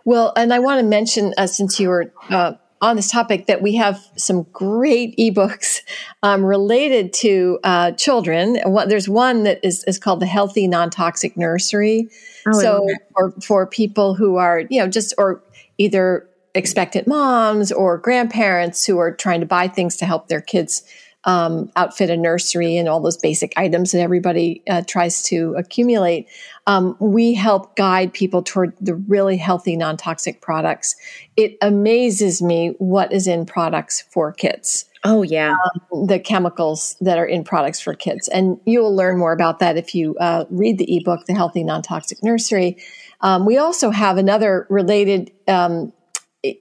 well 0.05 0.33
and 0.35 0.53
i 0.53 0.59
want 0.59 0.79
to 0.79 0.85
mention 0.85 1.33
uh, 1.37 1.45
since 1.45 1.79
you 1.79 1.89
were 1.89 2.11
uh, 2.29 2.53
on 2.81 2.95
this 2.95 3.11
topic 3.11 3.47
that 3.47 3.61
we 3.61 3.75
have 3.75 3.99
some 4.15 4.43
great 4.53 5.15
ebooks 5.17 5.81
um, 6.23 6.45
related 6.45 7.11
to 7.13 7.59
uh, 7.63 7.91
children. 7.91 8.57
There's 8.87 9.09
one 9.09 9.43
that 9.43 9.59
is, 9.63 9.83
is 9.85 9.99
called 9.99 10.21
the 10.21 10.25
Healthy 10.25 10.67
Non 10.67 10.89
Toxic 10.89 11.35
Nursery. 11.35 12.09
Oh, 12.47 12.59
so 12.59 12.87
for, 13.13 13.31
for 13.41 13.67
people 13.67 14.15
who 14.15 14.37
are, 14.37 14.61
you 14.69 14.79
know, 14.79 14.87
just 14.87 15.13
or 15.17 15.43
either 15.77 16.27
expectant 16.55 17.07
moms 17.07 17.71
or 17.71 17.97
grandparents 17.97 18.85
who 18.85 18.97
are 18.97 19.13
trying 19.13 19.39
to 19.41 19.45
buy 19.45 19.67
things 19.67 19.97
to 19.97 20.05
help 20.05 20.27
their 20.27 20.41
kids 20.41 20.83
um, 21.25 21.69
outfit 21.75 22.09
a 22.09 22.17
nursery 22.17 22.77
and 22.77 22.87
all 22.87 23.01
those 23.01 23.17
basic 23.17 23.53
items 23.57 23.91
that 23.91 23.99
everybody 23.99 24.63
uh, 24.69 24.81
tries 24.87 25.21
to 25.23 25.53
accumulate. 25.57 26.27
Um, 26.69 26.95
we 26.99 27.33
help 27.33 27.75
guide 27.75 28.13
people 28.13 28.43
toward 28.43 28.73
the 28.79 28.93
really 28.93 29.37
healthy, 29.37 29.75
non 29.75 29.97
toxic 29.97 30.39
products. 30.39 30.95
It 31.35 31.57
amazes 31.63 32.43
me 32.43 32.75
what 32.77 33.11
is 33.11 33.25
in 33.25 33.47
products 33.47 34.03
for 34.11 34.31
kids. 34.31 34.85
Oh, 35.03 35.23
yeah. 35.23 35.55
Um, 35.91 36.05
the 36.05 36.19
chemicals 36.19 36.95
that 37.01 37.17
are 37.17 37.25
in 37.25 37.43
products 37.43 37.79
for 37.79 37.95
kids. 37.95 38.27
And 38.27 38.59
you 38.65 38.81
will 38.81 38.95
learn 38.95 39.17
more 39.17 39.33
about 39.33 39.57
that 39.59 39.77
if 39.77 39.95
you 39.95 40.15
uh, 40.17 40.45
read 40.51 40.77
the 40.77 40.95
ebook, 40.95 41.25
The 41.25 41.33
Healthy 41.33 41.63
Non 41.63 41.81
Toxic 41.81 42.21
Nursery. 42.21 42.77
Um, 43.21 43.47
we 43.47 43.57
also 43.57 43.89
have 43.89 44.17
another 44.17 44.67
related, 44.69 45.31
um, 45.47 45.91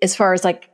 as 0.01 0.17
far 0.17 0.33
as 0.33 0.43
like 0.43 0.71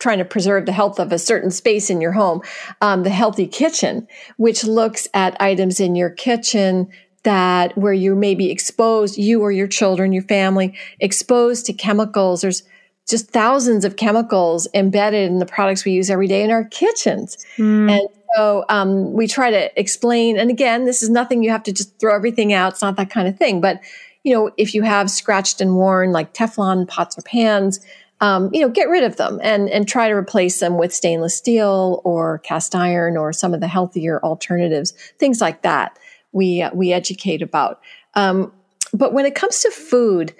trying 0.00 0.18
to 0.18 0.24
preserve 0.24 0.66
the 0.66 0.72
health 0.72 0.98
of 0.98 1.12
a 1.12 1.20
certain 1.20 1.52
space 1.52 1.88
in 1.88 2.00
your 2.00 2.10
home, 2.10 2.42
um, 2.80 3.04
the 3.04 3.10
Healthy 3.10 3.46
Kitchen, 3.46 4.08
which 4.38 4.64
looks 4.64 5.06
at 5.14 5.40
items 5.40 5.78
in 5.78 5.94
your 5.94 6.10
kitchen 6.10 6.88
that 7.24 7.76
where 7.78 7.92
you 7.92 8.14
may 8.14 8.34
be 8.34 8.50
exposed, 8.50 9.16
you 9.16 9.40
or 9.40 9.52
your 9.52 9.68
children, 9.68 10.12
your 10.12 10.24
family, 10.24 10.74
exposed 10.98 11.66
to 11.66 11.72
chemicals. 11.72 12.40
There's 12.40 12.62
just 13.08 13.30
thousands 13.30 13.84
of 13.84 13.96
chemicals 13.96 14.68
embedded 14.74 15.30
in 15.30 15.38
the 15.38 15.46
products 15.46 15.84
we 15.84 15.92
use 15.92 16.10
every 16.10 16.26
day 16.26 16.42
in 16.42 16.50
our 16.50 16.64
kitchens. 16.64 17.36
Mm. 17.56 17.90
And 17.90 18.08
so 18.34 18.64
um, 18.68 19.12
we 19.12 19.26
try 19.26 19.50
to 19.50 19.80
explain, 19.80 20.38
and 20.38 20.50
again, 20.50 20.84
this 20.84 21.02
is 21.02 21.10
nothing 21.10 21.42
you 21.42 21.50
have 21.50 21.64
to 21.64 21.72
just 21.72 21.98
throw 22.00 22.14
everything 22.14 22.52
out. 22.52 22.72
It's 22.72 22.82
not 22.82 22.96
that 22.96 23.10
kind 23.10 23.28
of 23.28 23.36
thing. 23.36 23.60
But, 23.60 23.80
you 24.22 24.34
know, 24.34 24.50
if 24.56 24.74
you 24.74 24.82
have 24.82 25.10
scratched 25.10 25.60
and 25.60 25.76
worn 25.76 26.12
like 26.12 26.32
Teflon 26.32 26.88
pots 26.88 27.18
or 27.18 27.22
pans, 27.22 27.80
um, 28.20 28.50
you 28.52 28.60
know, 28.60 28.68
get 28.68 28.88
rid 28.88 29.02
of 29.02 29.16
them 29.16 29.40
and, 29.42 29.68
and 29.68 29.86
try 29.86 30.08
to 30.08 30.14
replace 30.14 30.60
them 30.60 30.78
with 30.78 30.94
stainless 30.94 31.36
steel 31.36 32.00
or 32.04 32.38
cast 32.38 32.74
iron 32.74 33.16
or 33.16 33.32
some 33.32 33.52
of 33.52 33.60
the 33.60 33.66
healthier 33.66 34.20
alternatives, 34.22 34.92
things 35.18 35.40
like 35.40 35.62
that. 35.62 35.98
We, 36.32 36.62
uh, 36.62 36.70
we 36.74 36.92
educate 36.92 37.42
about. 37.42 37.80
Um, 38.14 38.52
but 38.92 39.12
when 39.12 39.26
it 39.26 39.34
comes 39.34 39.60
to 39.60 39.70
food, 39.70 40.34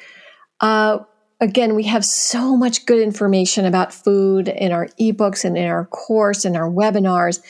uh, 0.61 0.99
again, 1.41 1.75
we 1.75 1.85
have 1.85 2.05
so 2.05 2.57
much 2.57 2.87
good 2.87 3.01
information 3.01 3.65
about 3.65 3.93
food 3.93 4.49
in 4.49 4.73
our 4.73 4.87
ebooks 5.01 5.45
and 5.45 5.57
in 5.57 5.67
our 5.67 5.87
course 5.87 6.45
and 6.45 6.57
our 6.57 6.71
webinars. 6.71 7.43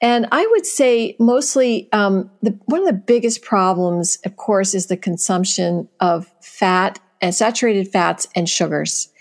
And 0.00 0.26
I 0.30 0.46
would 0.46 0.64
say 0.64 1.16
mostly 1.18 1.88
um, 1.92 2.30
the, 2.42 2.58
one 2.66 2.80
of 2.80 2.86
the 2.86 2.92
biggest 2.92 3.42
problems, 3.42 4.16
of 4.24 4.36
course, 4.36 4.74
is 4.74 4.86
the 4.86 4.96
consumption 4.96 5.88
of 6.00 6.32
fat 6.40 7.00
and 7.20 7.34
saturated 7.34 7.88
fats 7.88 8.28
and 8.34 8.48
sugars. 8.48 9.12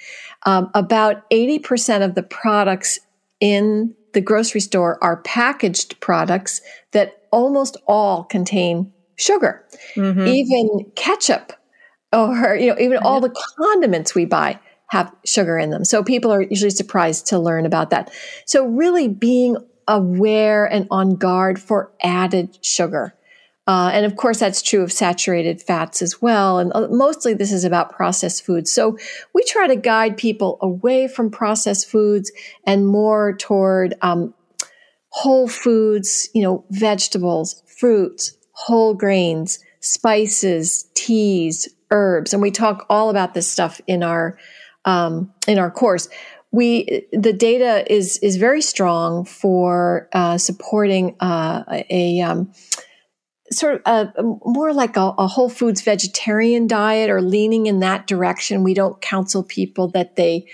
Um, 0.46 0.70
about 0.74 1.30
80% 1.32 2.06
of 2.06 2.16
the 2.16 2.24
products 2.24 3.00
in 3.40 3.96
the 4.14 4.22
grocery 4.22 4.62
store 4.62 5.04
are 5.04 5.18
packaged 5.24 6.00
products 6.00 6.62
that 6.92 7.17
almost 7.32 7.78
all 7.88 8.24
contain 8.24 8.92
sugar. 9.16 9.66
Mm-hmm. 9.96 10.28
Even 10.28 10.92
ketchup 10.96 11.54
or 12.14 12.56
you 12.56 12.68
know 12.68 12.80
even 12.80 12.98
all 12.98 13.20
the 13.20 13.36
condiments 13.58 14.16
we 14.16 14.26
buy 14.26 14.60
have 14.90 15.14
sugar 15.26 15.58
in 15.58 15.70
them. 15.70 15.84
So 15.84 16.04
people 16.04 16.32
are 16.32 16.42
usually 16.42 16.70
surprised 16.72 17.28
to 17.28 17.40
learn 17.40 17.66
about 17.66 17.90
that. 17.90 18.12
So 18.46 18.66
really 18.66 19.08
being 19.08 19.58
aware 19.88 20.66
and 20.66 20.88
on 20.92 21.16
guard 21.16 21.60
for 21.60 21.92
added 22.02 22.58
sugar. 22.64 23.14
Uh, 23.68 23.90
and 23.94 24.06
of 24.06 24.16
course 24.16 24.40
that's 24.40 24.62
true 24.62 24.82
of 24.82 24.94
saturated 24.94 25.62
fats 25.62 26.02
as 26.02 26.22
well. 26.22 26.60
And 26.60 26.72
uh, 26.74 26.88
mostly 26.90 27.34
this 27.34 27.52
is 27.52 27.66
about 27.66 27.92
processed 27.92 28.46
foods. 28.46 28.72
So 28.72 28.98
we 29.34 29.44
try 29.44 29.68
to 29.68 29.76
guide 29.76 30.16
people 30.16 30.58
away 30.62 31.10
from 31.10 31.30
processed 31.30 31.90
foods 31.90 32.32
and 32.66 32.88
more 32.88 33.36
toward 33.36 33.94
um, 34.02 34.34
whole 35.22 35.48
foods 35.48 36.30
you 36.34 36.44
know 36.44 36.64
vegetables 36.70 37.64
fruits 37.80 38.38
whole 38.54 38.94
grains 38.94 39.60
spices 39.80 40.90
teas 40.94 41.68
herbs, 41.92 42.34
and 42.34 42.42
we 42.42 42.52
talk 42.52 42.86
all 42.90 43.10
about 43.10 43.34
this 43.34 43.50
stuff 43.50 43.80
in 43.88 44.04
our 44.04 44.38
um, 44.86 45.34
in 45.48 45.60
our 45.60 45.72
course. 45.72 46.10
We 46.52 47.06
the 47.12 47.34
data 47.34 47.92
is 47.92 48.18
is 48.18 48.38
very 48.38 48.62
strong 48.62 49.26
for 49.26 50.10
uh, 50.14 50.38
supporting 50.38 51.16
uh, 51.20 51.64
a 51.90 52.22
um, 52.22 52.52
sort 53.52 53.82
of 53.86 54.12
a, 54.16 54.24
more 54.24 54.74
like 54.74 54.98
a, 54.98 55.14
a, 55.18 55.28
whole 55.28 55.50
foods 55.50 55.82
vegetarian 55.82 56.68
diet 56.68 57.10
or 57.10 57.22
leaning 57.22 57.68
in 57.68 57.80
that 57.80 58.08
direction. 58.08 58.64
We 58.64 58.74
don't 58.74 59.00
counsel 59.02 59.44
people 59.44 59.88
that 59.90 60.16
they 60.16 60.48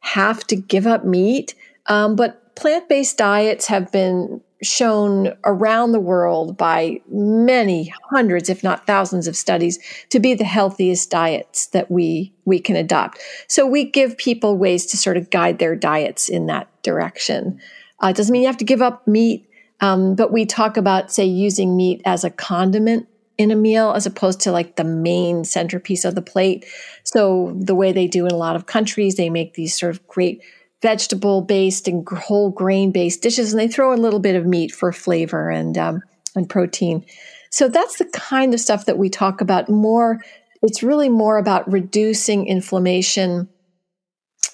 have 0.00 0.44
to 0.48 0.56
give 0.56 0.86
up 0.86 1.04
meat, 1.04 1.54
um, 1.86 2.16
but 2.16 2.39
plant 2.60 2.88
based 2.90 3.16
diets 3.16 3.66
have 3.66 3.90
been 3.90 4.40
shown 4.62 5.34
around 5.44 5.92
the 5.92 6.00
world 6.00 6.58
by 6.58 7.00
many 7.08 7.90
hundreds, 8.10 8.50
if 8.50 8.62
not 8.62 8.86
thousands 8.86 9.26
of 9.26 9.34
studies 9.34 9.78
to 10.10 10.20
be 10.20 10.34
the 10.34 10.44
healthiest 10.44 11.10
diets 11.10 11.68
that 11.68 11.90
we, 11.90 12.34
we 12.44 12.58
can 12.58 12.76
adopt. 12.76 13.18
So 13.48 13.66
we 13.66 13.84
give 13.84 14.18
people 14.18 14.58
ways 14.58 14.84
to 14.86 14.98
sort 14.98 15.16
of 15.16 15.30
guide 15.30 15.58
their 15.58 15.74
diets 15.74 16.28
in 16.28 16.46
that 16.46 16.68
direction. 16.82 17.58
Uh, 18.04 18.08
it 18.08 18.16
doesn't 18.16 18.30
mean 18.30 18.42
you 18.42 18.48
have 18.48 18.58
to 18.58 18.64
give 18.66 18.82
up 18.82 19.08
meat, 19.08 19.48
um, 19.80 20.14
but 20.14 20.30
we 20.30 20.44
talk 20.44 20.76
about, 20.76 21.10
say, 21.10 21.24
using 21.24 21.74
meat 21.74 22.02
as 22.04 22.24
a 22.24 22.30
condiment 22.30 23.08
in 23.38 23.50
a 23.50 23.56
meal 23.56 23.92
as 23.92 24.04
opposed 24.04 24.40
to 24.40 24.52
like 24.52 24.76
the 24.76 24.84
main 24.84 25.44
centerpiece 25.44 26.04
of 26.04 26.14
the 26.14 26.20
plate. 26.20 26.66
So 27.04 27.56
the 27.58 27.74
way 27.74 27.92
they 27.92 28.06
do 28.06 28.26
in 28.26 28.32
a 28.32 28.36
lot 28.36 28.56
of 28.56 28.66
countries, 28.66 29.14
they 29.14 29.30
make 29.30 29.54
these 29.54 29.78
sort 29.78 29.94
of 29.94 30.06
great 30.06 30.42
vegetable 30.82 31.42
based 31.42 31.88
and 31.88 32.06
whole 32.08 32.50
grain 32.50 32.92
based 32.92 33.22
dishes, 33.22 33.52
and 33.52 33.60
they 33.60 33.68
throw 33.68 33.92
a 33.92 33.96
little 33.96 34.20
bit 34.20 34.36
of 34.36 34.46
meat 34.46 34.72
for 34.72 34.92
flavor 34.92 35.50
and 35.50 35.76
um, 35.76 36.02
and 36.34 36.48
protein. 36.48 37.04
So 37.50 37.68
that's 37.68 37.98
the 37.98 38.06
kind 38.06 38.54
of 38.54 38.60
stuff 38.60 38.86
that 38.86 38.98
we 38.98 39.10
talk 39.10 39.40
about 39.40 39.68
more. 39.68 40.22
It's 40.62 40.82
really 40.82 41.08
more 41.08 41.38
about 41.38 41.70
reducing 41.70 42.46
inflammation, 42.46 43.48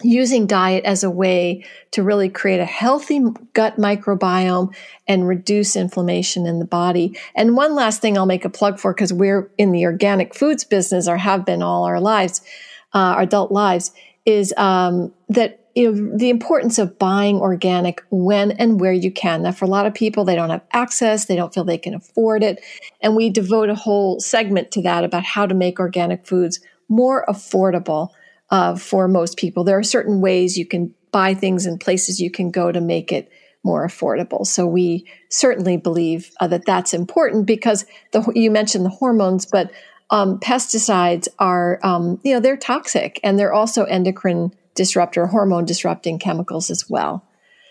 using 0.03 0.47
diet 0.47 0.85
as 0.85 1.05
a 1.05 1.11
way 1.11 1.65
to 1.91 2.03
really 2.03 2.31
create 2.31 2.61
a 2.61 2.65
healthy 2.65 3.21
gut 3.53 3.77
microbiome 3.77 4.75
and 5.07 5.29
reduce 5.29 5.77
inflammation 5.77 6.47
in 6.47 6.59
the 6.59 6.65
body. 6.65 7.19
And 7.35 7.57
one 7.57 7.75
last 7.75 8.01
thing 8.01 8.17
I'll 8.17 8.25
make 8.25 8.45
a 8.45 8.51
plug 8.51 8.79
for 8.79 8.95
because 8.95 9.12
we're 9.12 9.51
in 9.59 9.73
the 9.73 9.85
organic 9.85 10.35
foods 10.35 10.65
business 10.65 11.07
or 11.07 11.19
have 11.19 11.45
been 11.45 11.62
all 11.62 11.85
our 11.85 12.01
lives, 12.01 12.41
uh, 12.95 12.99
our 12.99 13.23
adult 13.23 13.53
lives, 13.53 13.93
is 14.25 14.55
um, 14.57 15.12
that 15.29 15.65
you 15.77 15.93
know, 15.93 16.17
the 16.17 16.31
importance 16.31 16.79
of 16.79 16.99
buying 16.99 17.37
organic 17.37 18.03
when 18.11 18.51
and 18.53 18.81
where 18.81 18.95
you 18.95 19.11
can. 19.12 19.43
Now, 19.43 19.53
for 19.53 19.67
a 19.67 19.69
lot 19.69 19.85
of 19.85 19.93
people, 19.93 20.25
they 20.25 20.35
don't 20.35 20.49
have 20.49 20.65
access, 20.73 21.27
they 21.27 21.37
don't 21.37 21.53
feel 21.53 21.65
they 21.65 21.77
can 21.77 21.95
afford 21.95 22.43
it. 22.43 22.65
And 23.03 23.15
we 23.15 23.29
devote 23.29 23.69
a 23.69 23.75
whole 23.75 24.19
segment 24.19 24.71
to 24.73 24.83
that 24.83 25.05
about 25.05 25.23
how 25.23 25.45
to 25.45 25.55
make 25.55 25.79
organic 25.79 26.27
foods 26.27 26.61
more 26.89 27.27
affordable 27.29 28.09
uh, 28.51 28.77
for 28.77 29.07
most 29.07 29.37
people. 29.37 29.65
There 29.65 29.79
are 29.79 29.83
certain 29.83 30.23
ways 30.23 30.57
you 30.57 30.65
can 30.65 30.95
buy 31.12 31.35
things 31.35 31.67
and 31.67 31.79
places 31.79 32.21
you 32.21 32.31
can 32.31 32.51
go 32.51 32.73
to 32.73 32.81
make 32.81 33.12
it 33.12 33.31
more 33.62 33.87
affordable. 33.87 34.47
So 34.47 34.67
we 34.67 35.05
certainly 35.29 35.77
believe 35.77 36.31
uh, 36.41 36.47
that 36.49 36.65
that's 36.65 36.95
important 36.95 37.45
because 37.45 37.85
the, 38.12 38.25
you 38.35 38.51
mentioned 38.51 38.87
the 38.87 38.91
hormones, 38.91 39.45
but 39.45 39.71
um, 40.09 40.39
pesticides 40.39 41.29
are, 41.39 41.81
um, 41.83 42.19
you 42.23 42.33
know, 42.33 42.41
they're 42.41 42.57
toxic 42.57 43.21
and 43.23 43.39
they're 43.39 43.53
also 43.53 43.85
endocrine 43.85 44.53
disruptor, 44.77 45.27
hormone 45.27 45.65
disrupting 45.65 46.19
chemicals 46.19 46.71
as 46.71 46.89
well. 46.89 47.25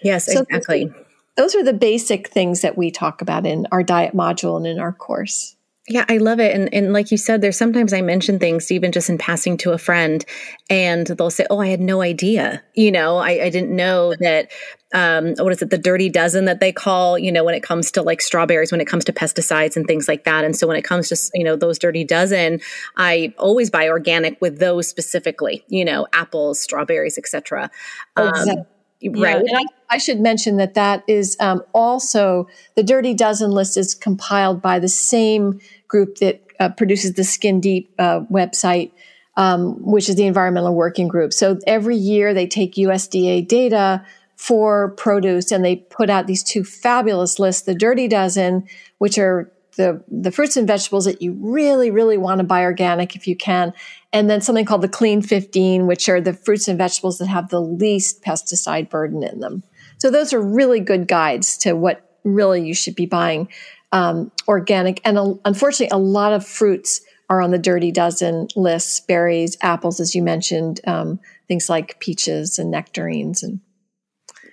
Yes, 0.04 0.26
so 0.26 0.42
exactly. 0.42 0.86
Those, 0.86 0.96
those 1.38 1.56
are 1.56 1.64
the 1.64 1.74
basic 1.74 2.28
things 2.28 2.62
that 2.62 2.78
we 2.78 2.92
talk 2.92 3.22
about 3.22 3.46
in 3.46 3.68
our 3.72 3.84
diet 3.84 4.14
module 4.14 4.58
and 4.58 4.68
in 4.68 4.80
our 4.80 4.92
course. 4.92 5.55
Yeah, 5.88 6.04
I 6.10 6.18
love 6.18 6.40
it. 6.40 6.56
And 6.56 6.74
and 6.74 6.94
like 6.94 7.12
you 7.12 7.18
said, 7.18 7.42
there's 7.42 7.58
sometimes 7.58 7.94
I 7.94 8.02
mention 8.02 8.40
things 8.40 8.72
even 8.72 8.92
just 8.92 9.08
in 9.08 9.20
passing 9.20 9.56
to 9.58 9.72
a 9.72 9.78
friend 9.78 10.26
and 10.68 11.06
they'll 11.06 11.30
say, 11.30 11.46
Oh, 11.52 11.60
I 11.60 11.68
had 11.68 11.80
no 11.80 12.02
idea. 12.02 12.64
You 12.74 12.92
know, 12.92 13.18
I, 13.18 13.44
I 13.44 13.50
didn't 13.50 13.76
know 13.76 14.16
that 14.20 14.50
um, 14.96 15.36
what 15.38 15.52
is 15.52 15.62
it, 15.62 15.70
the 15.70 15.78
dirty 15.78 16.10
dozen 16.10 16.46
that 16.46 16.60
they 16.60 16.72
call, 16.72 17.20
you 17.20 17.32
know, 17.32 17.44
when 17.44 17.54
it 17.54 17.62
comes 17.62 17.92
to 17.92 18.02
like 18.02 18.22
strawberries, 18.22 18.72
when 18.72 18.82
it 18.82 18.86
comes 18.86 19.06
to 19.06 19.14
pesticides 19.14 19.76
and 19.76 19.86
things 19.86 20.08
like 20.08 20.24
that. 20.24 20.44
And 20.44 20.56
so 20.56 20.66
when 20.66 20.78
it 20.78 20.84
comes 20.84 21.10
to, 21.10 21.18
you 21.36 21.44
know, 21.44 21.56
those 21.56 21.78
dirty 21.78 22.04
dozen, 22.04 22.62
I 22.98 23.34
always 23.38 23.70
buy 23.70 23.88
organic 23.88 24.42
with 24.42 24.58
those 24.58 24.88
specifically, 24.88 25.64
you 25.68 25.86
know, 25.86 26.08
apples, 26.14 26.60
strawberries, 26.60 27.18
etc. 27.20 27.70
Um, 28.16 28.30
exactly. 28.30 28.64
Right. 29.10 29.44
Yeah, 29.46 29.60
I, 29.60 29.96
I, 29.96 29.98
should 29.98 30.20
mention 30.20 30.58
that 30.58 30.74
that 30.74 31.04
is 31.08 31.38
um, 31.40 31.62
also 31.74 32.48
the 32.76 32.84
Dirty 32.84 33.14
Dozen 33.14 33.52
list 33.52 33.78
is 33.78 33.94
compiled 33.94 34.62
by 34.62 34.80
the 34.80 34.90
same 34.90 35.60
group 35.88 36.18
that 36.18 36.42
uh, 36.60 36.70
produces 36.70 37.14
the 37.14 37.24
Skin 37.24 37.60
Deep 37.60 37.94
uh, 38.00 38.22
website, 38.22 38.92
um, 39.38 39.82
which 39.84 40.10
is 40.10 40.16
the 40.16 40.26
Environmental 40.26 40.74
Working 40.74 41.08
Group. 41.08 41.34
So 41.34 41.60
every 41.68 41.98
year 41.98 42.34
they 42.34 42.48
take 42.48 42.76
USDA 42.76 43.48
data 43.48 44.06
for 44.36 44.92
produce 44.92 45.52
and 45.52 45.64
they 45.64 45.78
put 45.78 46.10
out 46.10 46.28
these 46.28 46.44
two 46.44 46.64
fabulous 46.64 47.40
lists 47.40 47.64
the 47.64 47.76
Dirty 47.76 48.08
Dozen, 48.08 48.68
which 48.98 49.18
are 49.18 49.52
the, 49.76 50.04
the 50.08 50.32
fruits 50.32 50.58
and 50.58 50.68
vegetables 50.68 51.06
that 51.06 51.22
you 51.22 51.34
really, 51.40 51.92
really 51.92 52.18
want 52.18 52.40
to 52.40 52.44
buy 52.44 52.64
organic 52.64 53.16
if 53.16 53.28
you 53.28 53.36
can. 53.36 53.74
And 54.14 54.30
then 54.30 54.42
something 54.42 54.66
called 54.66 54.82
the 54.82 54.90
Clean 54.90 55.22
15, 55.22 55.88
which 55.88 56.08
are 56.10 56.22
the 56.22 56.34
fruits 56.34 56.68
and 56.68 56.78
vegetables 56.78 57.18
that 57.18 57.28
have 57.28 57.50
the 57.50 57.62
least 57.62 58.24
pesticide 58.24 58.90
burden 58.90 59.24
in 59.24 59.40
them. 59.40 59.64
So 59.98 60.10
those 60.10 60.34
are 60.34 60.42
really 60.42 60.80
good 60.80 61.08
guides 61.08 61.58
to 61.60 61.74
what 61.74 62.18
really 62.24 62.66
you 62.66 62.74
should 62.74 62.96
be 62.96 63.06
buying 63.06 63.50
um, 63.92 64.32
organic. 64.48 65.02
And 65.06 65.18
uh, 65.18 65.36
unfortunately, 65.46 65.96
a 65.96 66.02
lot 66.02 66.34
of 66.34 66.46
fruits 66.46 67.02
are 67.30 67.42
on 67.42 67.52
the 67.52 67.58
dirty 67.58 67.92
dozen 67.92 68.48
lists 68.56 69.00
berries, 69.00 69.58
apples, 69.62 70.00
as 70.00 70.14
you 70.16 70.22
mentioned, 70.22 70.82
um, 70.86 71.20
things 71.48 71.70
like 71.70 72.00
peaches 72.00 72.60
and 72.60 72.72
nectarines 72.72 73.42
and 73.42 73.60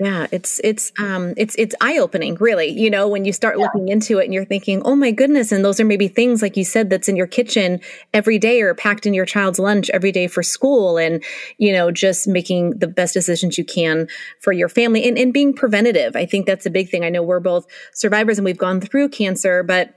Yeah, 0.03 0.27
it's 0.33 0.61
it's 0.65 0.91
um 0.99 1.33
it's 1.37 1.55
it's 1.57 1.77
eye 1.81 1.99
opening, 1.99 2.35
really. 2.41 2.69
You 2.69 2.91
know, 2.91 3.07
when 3.07 3.25
you 3.25 3.33
start 3.33 3.57
yeah. 3.57 3.67
looking 3.67 3.87
into 3.87 4.19
it 4.19 4.25
and 4.25 4.35
you're 4.35 4.45
thinking, 4.45 4.83
oh 4.85 4.97
my 4.97 5.13
goodness, 5.13 5.53
and 5.53 5.65
those 5.65 5.79
are 5.79 5.85
maybe 5.85 6.09
things 6.09 6.43
like 6.43 6.57
you 6.57 6.65
said 6.65 6.91
that's 6.91 7.09
in 7.09 7.15
your 7.15 7.29
kitchen 7.29 7.81
every 8.13 8.37
day 8.37 8.63
or 8.63 8.75
packed 8.75 9.07
in 9.07 9.15
your 9.15 9.27
child's 9.27 9.61
lunch 9.61 9.91
every 9.91 10.11
day 10.11 10.27
for 10.27 10.43
school, 10.43 10.99
and 10.99 11.23
you 11.59 11.73
know, 11.73 11.93
just 11.93 12.27
making 12.27 12.79
the 12.81 12.89
best 12.89 13.15
decisions 13.15 13.57
you 13.57 13.65
can 13.65 14.09
for 14.41 14.53
your 14.53 14.69
family 14.69 15.07
and, 15.07 15.17
and 15.17 15.33
being 15.33 15.53
preventative. 15.53 16.17
I 16.17 16.27
think 16.27 16.47
that's 16.47 16.67
a 16.67 16.71
big 16.71 16.89
thing. 16.89 17.05
I 17.05 17.09
know 17.09 17.23
we're 17.23 17.39
both 17.39 17.69
survivors 17.93 18.39
and 18.39 18.45
we've 18.45 18.59
gone 18.59 18.81
through 18.81 19.11
cancer, 19.11 19.63
but 19.63 19.95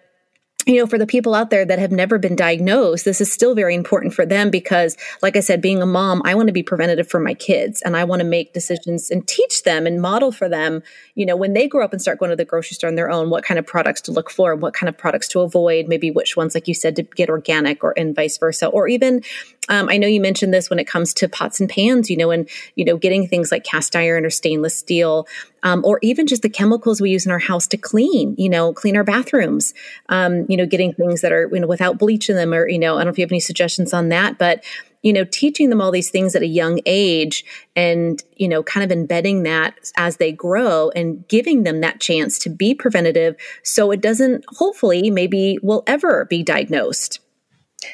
you 0.75 0.79
know, 0.79 0.87
for 0.87 0.97
the 0.97 1.05
people 1.05 1.35
out 1.35 1.49
there 1.51 1.63
that 1.63 1.79
have 1.79 1.91
never 1.91 2.17
been 2.17 2.35
diagnosed, 2.35 3.05
this 3.05 3.21
is 3.21 3.31
still 3.31 3.53
very 3.53 3.75
important 3.75 4.13
for 4.13 4.25
them 4.25 4.49
because, 4.49 4.97
like 5.21 5.35
I 5.35 5.39
said, 5.39 5.61
being 5.61 5.81
a 5.81 5.85
mom, 5.85 6.21
I 6.25 6.33
want 6.33 6.47
to 6.47 6.53
be 6.53 6.63
preventative 6.63 7.07
for 7.07 7.19
my 7.19 7.33
kids 7.33 7.81
and 7.83 7.95
I 7.95 8.03
want 8.03 8.21
to 8.21 8.27
make 8.27 8.53
decisions 8.53 9.11
and 9.11 9.27
teach 9.27 9.63
them 9.63 9.85
and 9.85 10.01
model 10.01 10.31
for 10.31 10.49
them, 10.49 10.81
you 11.13 11.25
know, 11.25 11.35
when 11.35 11.53
they 11.53 11.67
grow 11.67 11.83
up 11.83 11.93
and 11.93 12.01
start 12.01 12.19
going 12.19 12.31
to 12.31 12.35
the 12.35 12.45
grocery 12.45 12.75
store 12.75 12.87
on 12.87 12.95
their 12.95 13.11
own, 13.11 13.29
what 13.29 13.43
kind 13.43 13.59
of 13.59 13.65
products 13.65 14.01
to 14.01 14.11
look 14.11 14.29
for, 14.31 14.53
and 14.53 14.61
what 14.61 14.73
kind 14.73 14.89
of 14.89 14.97
products 14.97 15.27
to 15.29 15.41
avoid, 15.41 15.87
maybe 15.87 16.09
which 16.09 16.35
ones, 16.35 16.55
like 16.55 16.67
you 16.67 16.73
said, 16.73 16.95
to 16.95 17.03
get 17.03 17.29
organic 17.29 17.83
or 17.83 17.93
and 17.97 18.15
vice 18.15 18.37
versa. 18.37 18.67
Or 18.67 18.87
even, 18.87 19.21
um, 19.69 19.89
I 19.89 19.97
know 19.97 20.07
you 20.07 20.21
mentioned 20.21 20.53
this 20.53 20.69
when 20.69 20.79
it 20.79 20.85
comes 20.87 21.13
to 21.15 21.29
pots 21.29 21.59
and 21.59 21.69
pans, 21.69 22.09
you 22.09 22.17
know, 22.17 22.31
and, 22.31 22.47
you 22.75 22.85
know, 22.85 22.97
getting 22.97 23.27
things 23.27 23.51
like 23.51 23.63
cast 23.63 23.95
iron 23.95 24.25
or 24.25 24.29
stainless 24.29 24.77
steel 24.77 25.27
um, 25.63 25.83
or 25.83 25.99
even 26.01 26.27
just 26.27 26.41
the 26.41 26.49
chemicals 26.49 27.01
we 27.01 27.09
use 27.09 27.25
in 27.25 27.31
our 27.31 27.39
house 27.39 27.67
to 27.67 27.77
clean, 27.77 28.35
you 28.37 28.49
know, 28.49 28.73
clean 28.73 28.95
our 28.95 29.03
bathrooms, 29.03 29.73
um, 30.09 30.45
you 30.47 30.57
know, 30.57 30.65
getting 30.65 30.93
things 30.93 31.21
that 31.21 31.31
are, 31.31 31.49
you 31.51 31.59
know, 31.59 31.67
without 31.67 31.97
bleach 31.97 32.29
in 32.29 32.35
them 32.35 32.53
or, 32.53 32.67
you 32.67 32.79
know, 32.79 32.95
I 32.95 32.99
don't 32.99 33.05
know 33.05 33.11
if 33.11 33.17
you 33.17 33.23
have 33.23 33.31
any 33.31 33.39
suggestions 33.39 33.93
on 33.93 34.09
that, 34.09 34.37
but, 34.37 34.63
you 35.01 35.13
know, 35.13 35.23
teaching 35.23 35.69
them 35.69 35.81
all 35.81 35.91
these 35.91 36.09
things 36.09 36.35
at 36.35 36.41
a 36.41 36.47
young 36.47 36.79
age 36.85 37.45
and, 37.75 38.23
you 38.35 38.47
know, 38.47 38.63
kind 38.63 38.83
of 38.83 38.91
embedding 38.91 39.43
that 39.43 39.91
as 39.97 40.17
they 40.17 40.31
grow 40.31 40.89
and 40.95 41.27
giving 41.27 41.63
them 41.63 41.81
that 41.81 41.99
chance 41.99 42.39
to 42.39 42.49
be 42.49 42.73
preventative 42.73 43.35
so 43.63 43.91
it 43.91 44.01
doesn't, 44.01 44.43
hopefully, 44.49 45.11
maybe 45.11 45.59
will 45.61 45.83
ever 45.85 46.25
be 46.25 46.43
diagnosed. 46.43 47.19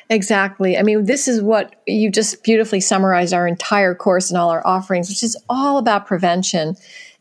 Exactly. 0.10 0.77
I 0.77 0.84
mean, 0.84 1.06
this 1.06 1.27
is 1.27 1.41
what 1.41 1.75
you 1.88 2.12
just 2.12 2.43
beautifully 2.43 2.80
summarized 2.80 3.34
our 3.34 3.47
entire 3.47 3.95
course 3.95 4.30
and 4.30 4.38
all 4.38 4.49
our 4.49 4.65
offerings, 4.65 5.10
which 5.10 5.23
is 5.23 5.38
all 5.49 5.77
about 5.77 6.06
prevention 6.06 6.75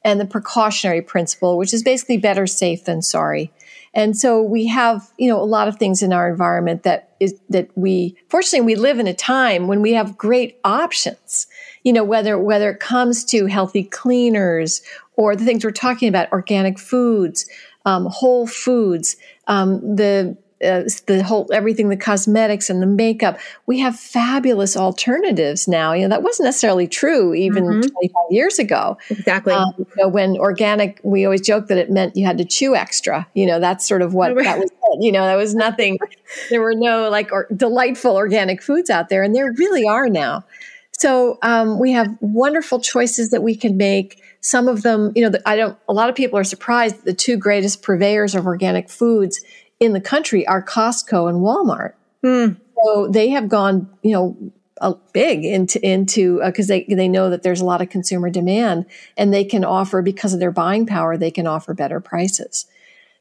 and 0.05 0.21
the 0.21 0.27
precautionary 0.27 1.03
principle, 1.03 1.59
which 1.59 1.75
is 1.75 1.83
basically 1.83 2.17
better 2.17 2.47
safe 2.47 2.85
than 2.85 3.03
sorry. 3.03 3.53
And 3.93 4.17
so 4.17 4.41
we 4.41 4.67
have, 4.69 5.11
you 5.19 5.29
know, 5.29 5.41
a 5.41 5.45
lot 5.45 5.67
of 5.67 5.77
things 5.77 6.03
in 6.03 6.13
our 6.13 6.31
environment 6.31 6.85
that 6.85 7.11
is 7.19 7.35
that 7.49 7.71
we 7.77 8.17
fortunately 8.29 8.65
we 8.65 8.77
live 8.77 8.99
in 8.99 9.09
a 9.09 9.15
time 9.15 9.67
when 9.67 9.83
we 9.83 9.93
have 9.93 10.17
great 10.17 10.59
options. 10.65 11.47
You 11.83 11.93
know, 11.93 12.05
whether 12.05 12.39
whether 12.39 12.71
it 12.71 12.79
comes 12.79 13.25
to 13.27 13.47
healthy 13.47 13.83
cleaners 13.85 14.83
or 15.17 15.35
the 15.35 15.45
things 15.45 15.65
we're 15.65 15.73
talking 15.73 16.09
about, 16.09 16.31
organic 16.31 16.79
foods, 16.79 17.47
um, 17.85 18.07
whole 18.07 18.47
foods, 18.47 19.17
um, 19.49 19.97
the 19.97 20.37
uh, 20.63 20.83
the 21.07 21.23
whole 21.23 21.49
everything 21.53 21.89
the 21.89 21.97
cosmetics 21.97 22.69
and 22.69 22.83
the 22.83 22.87
makeup. 22.87 23.39
We 23.67 23.79
have 23.81 23.99
fabulous 23.99 24.77
alternatives 24.77 25.67
now. 25.67 25.93
You 25.93 26.03
know 26.03 26.09
that 26.11 26.23
wasn't 26.23 26.47
necessarily 26.47 26.87
true 26.87 27.35
even 27.35 27.65
mm-hmm. 27.65 27.81
25 27.81 28.13
years 28.31 28.59
ago. 28.59 28.99
Exactly. 29.09 29.55
Um, 29.55 29.73
you 29.79 29.87
know, 29.97 30.09
when 30.09 30.37
organic 30.37 31.01
we 31.03 31.25
always 31.25 31.41
joke 31.41 31.69
that 31.69 31.79
it 31.79 31.91
meant 31.91 32.17
you 32.17 32.27
had 32.27 32.39
to 32.39 32.45
chew 32.45 32.75
extra. 32.75 33.27
You 33.35 33.47
know 33.47 33.59
that's 33.59 33.87
sort 33.87 34.03
of 34.03 34.13
what 34.13 34.35
that 34.37 34.59
was 34.59 34.71
you 35.01 35.13
know 35.13 35.25
that 35.25 35.37
was 35.37 35.55
nothing. 35.55 35.99
There 36.49 36.61
were 36.61 36.75
no 36.75 37.11
like 37.11 37.33
or, 37.33 37.49
delightful 37.55 38.15
organic 38.15 38.63
foods 38.63 38.89
out 38.89 39.09
there 39.09 39.25
and 39.25 39.35
there 39.35 39.53
really 39.57 39.85
are 39.85 40.09
now. 40.09 40.45
So 40.93 41.39
um, 41.43 41.81
we 41.81 41.91
have 41.91 42.17
wonderful 42.21 42.79
choices 42.79 43.31
that 43.31 43.43
we 43.43 43.57
can 43.57 43.77
make. 43.77 44.23
Some 44.41 44.69
of 44.69 44.83
them 44.83 45.13
you 45.17 45.29
know 45.29 45.37
i 45.45 45.55
don't 45.55 45.77
a 45.87 45.93
lot 45.93 46.09
of 46.09 46.15
people 46.15 46.39
are 46.39 46.45
surprised 46.45 47.05
the 47.05 47.13
two 47.13 47.37
greatest 47.37 47.83
purveyors 47.83 48.35
of 48.35 48.47
organic 48.47 48.89
foods 48.89 49.39
in 49.81 49.95
the 49.95 50.01
country 50.01 50.47
are 50.47 50.63
Costco 50.63 51.29
and 51.29 51.39
Walmart. 51.41 51.95
Mm. 52.23 52.61
So 52.85 53.09
they 53.09 53.31
have 53.31 53.49
gone, 53.49 53.89
you 54.03 54.13
know, 54.13 54.53
uh, 54.81 54.95
big 55.13 55.45
into 55.45 55.85
into 55.87 56.41
because 56.45 56.71
uh, 56.71 56.75
they 56.75 56.95
they 56.95 57.09
know 57.09 57.29
that 57.31 57.43
there's 57.43 57.61
a 57.61 57.65
lot 57.65 57.83
of 57.83 57.91
consumer 57.91 58.31
demand 58.31 58.87
and 59.17 59.33
they 59.33 59.45
can 59.45 59.65
offer 59.65 60.01
because 60.01 60.33
of 60.33 60.41
their 60.41 60.51
buying 60.51 60.87
power 60.87 61.19
they 61.19 61.31
can 61.31 61.47
offer 61.47 61.75
better 61.75 62.01
prices. 62.01 62.67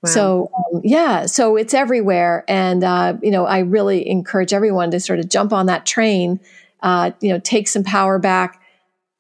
Wow. 0.01 0.09
So 0.11 0.51
um, 0.55 0.81
yeah, 0.83 1.25
so 1.25 1.57
it's 1.57 1.73
everywhere, 1.73 2.45
and 2.47 2.83
uh, 2.83 3.17
you 3.21 3.31
know 3.31 3.45
I 3.45 3.59
really 3.59 4.07
encourage 4.07 4.53
everyone 4.53 4.91
to 4.91 4.99
sort 4.99 5.19
of 5.19 5.27
jump 5.27 5.51
on 5.51 5.65
that 5.65 5.85
train. 5.85 6.39
Uh, 6.81 7.11
you 7.19 7.33
know, 7.33 7.39
take 7.39 7.67
some 7.67 7.83
power 7.83 8.19
back, 8.19 8.61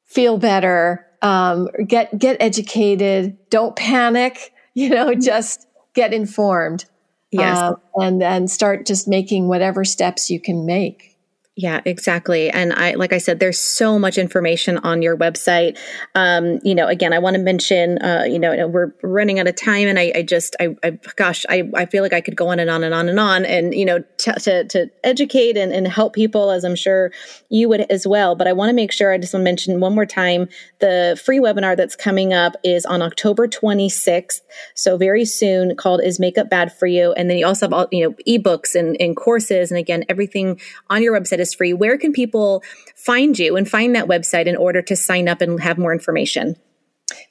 feel 0.05 0.37
better, 0.37 1.05
um, 1.21 1.67
get 1.85 2.17
get 2.17 2.37
educated, 2.39 3.37
don't 3.49 3.75
panic. 3.75 4.53
You 4.75 4.89
know, 4.89 5.13
just 5.13 5.67
get 5.93 6.13
informed. 6.13 6.85
Yes. 7.31 7.57
Uh, 7.57 7.73
and 7.95 8.23
and 8.23 8.49
start 8.49 8.85
just 8.85 9.07
making 9.07 9.47
whatever 9.47 9.85
steps 9.85 10.29
you 10.31 10.39
can 10.39 10.65
make. 10.65 11.08
Yeah, 11.61 11.81
exactly. 11.83 12.49
And 12.49 12.71
I, 12.71 12.93
like 12.93 13.11
I 13.11 13.17
said, 13.17 13.41
there's 13.41 13.59
so 13.59 13.99
much 13.99 14.17
information 14.17 14.77
on 14.77 15.01
your 15.01 15.17
website. 15.17 15.77
Um, 16.15 16.59
you 16.63 16.73
know, 16.73 16.87
again, 16.87 17.11
I 17.11 17.19
want 17.19 17.35
to 17.35 17.41
mention, 17.41 17.97
uh, 17.97 18.23
you 18.23 18.39
know, 18.39 18.65
we're 18.69 18.93
running 19.03 19.39
out 19.39 19.47
of 19.47 19.57
time 19.57 19.89
and 19.89 19.99
I, 19.99 20.13
I 20.15 20.21
just, 20.21 20.55
I, 20.61 20.77
I, 20.85 20.91
gosh, 21.17 21.45
I, 21.49 21.69
I 21.75 21.85
feel 21.85 22.01
like 22.01 22.13
I 22.13 22.21
could 22.21 22.37
go 22.37 22.47
on 22.47 22.59
and 22.59 22.69
on 22.69 22.85
and 22.85 22.93
on 22.93 23.09
and 23.09 23.19
on 23.19 23.43
and, 23.43 23.75
you 23.75 23.83
know, 23.83 24.01
t- 24.15 24.31
to, 24.31 24.63
to 24.69 24.89
educate 25.03 25.57
and, 25.57 25.73
and 25.73 25.85
help 25.85 26.13
people 26.13 26.49
as 26.49 26.63
I'm 26.63 26.77
sure 26.77 27.11
you 27.49 27.67
would 27.67 27.81
as 27.91 28.07
well. 28.07 28.35
But 28.35 28.47
I 28.47 28.53
want 28.53 28.69
to 28.69 28.73
make 28.73 28.93
sure 28.93 29.11
I 29.11 29.17
just 29.17 29.33
want 29.33 29.41
to 29.41 29.43
mention 29.43 29.81
one 29.81 29.93
more 29.93 30.05
time, 30.05 30.47
the 30.79 31.21
free 31.25 31.39
webinar 31.39 31.75
that's 31.75 31.97
coming 31.97 32.31
up 32.31 32.55
is 32.63 32.85
on 32.85 33.01
October 33.01 33.49
26th. 33.49 34.39
So 34.75 34.95
very 34.95 35.25
soon 35.25 35.75
called 35.75 35.99
Is 36.05 36.21
Makeup 36.21 36.49
Bad 36.49 36.71
for 36.71 36.87
You? 36.87 37.11
And 37.11 37.29
then 37.29 37.37
you 37.37 37.45
also 37.45 37.65
have 37.65 37.73
all, 37.73 37.87
you 37.91 38.07
know, 38.07 38.15
eBooks 38.25 38.75
and, 38.75 38.95
and 39.01 39.13
courses. 39.17 39.71
And 39.71 39.77
again, 39.77 40.05
everything 40.07 40.61
on 40.89 41.03
your 41.03 41.19
website 41.19 41.39
is 41.39 41.48
is 41.49 41.55
free. 41.55 41.73
Where 41.73 41.97
can 41.97 42.13
people 42.13 42.63
find 42.95 43.37
you 43.37 43.57
and 43.57 43.69
find 43.69 43.93
that 43.95 44.07
website 44.07 44.45
in 44.45 44.55
order 44.55 44.81
to 44.83 44.95
sign 44.95 45.27
up 45.27 45.41
and 45.41 45.61
have 45.61 45.77
more 45.77 45.91
information? 45.93 46.55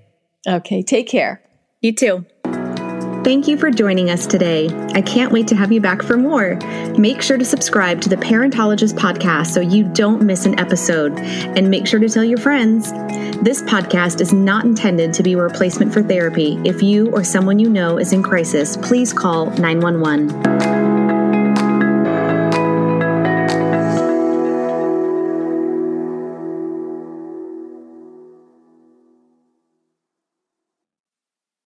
Okay, 0.47 0.81
take 0.81 1.07
care. 1.07 1.41
You 1.81 1.93
too. 1.93 2.25
Thank 3.23 3.47
you 3.47 3.57
for 3.57 3.69
joining 3.69 4.09
us 4.09 4.25
today. 4.25 4.69
I 4.93 5.01
can't 5.01 5.33
wait 5.33 5.47
to 5.49 5.55
have 5.55 5.71
you 5.71 5.81
back 5.81 6.01
for 6.01 6.15
more. 6.15 6.55
Make 6.97 7.21
sure 7.21 7.37
to 7.37 7.43
subscribe 7.43 7.99
to 8.01 8.09
the 8.09 8.15
Parentologist 8.15 8.93
podcast 8.93 9.47
so 9.47 9.59
you 9.59 9.83
don't 9.83 10.21
miss 10.21 10.45
an 10.45 10.57
episode. 10.59 11.19
And 11.19 11.69
make 11.69 11.87
sure 11.87 11.99
to 11.99 12.07
tell 12.07 12.23
your 12.23 12.37
friends. 12.37 12.91
This 13.43 13.61
podcast 13.63 14.21
is 14.21 14.31
not 14.31 14.63
intended 14.63 15.13
to 15.13 15.23
be 15.23 15.33
a 15.33 15.41
replacement 15.41 15.93
for 15.93 16.01
therapy. 16.01 16.57
If 16.63 16.81
you 16.81 17.11
or 17.11 17.23
someone 17.25 17.59
you 17.59 17.69
know 17.69 17.97
is 17.97 18.13
in 18.13 18.23
crisis, 18.23 18.77
please 18.77 19.11
call 19.11 19.47
911. 19.57 20.86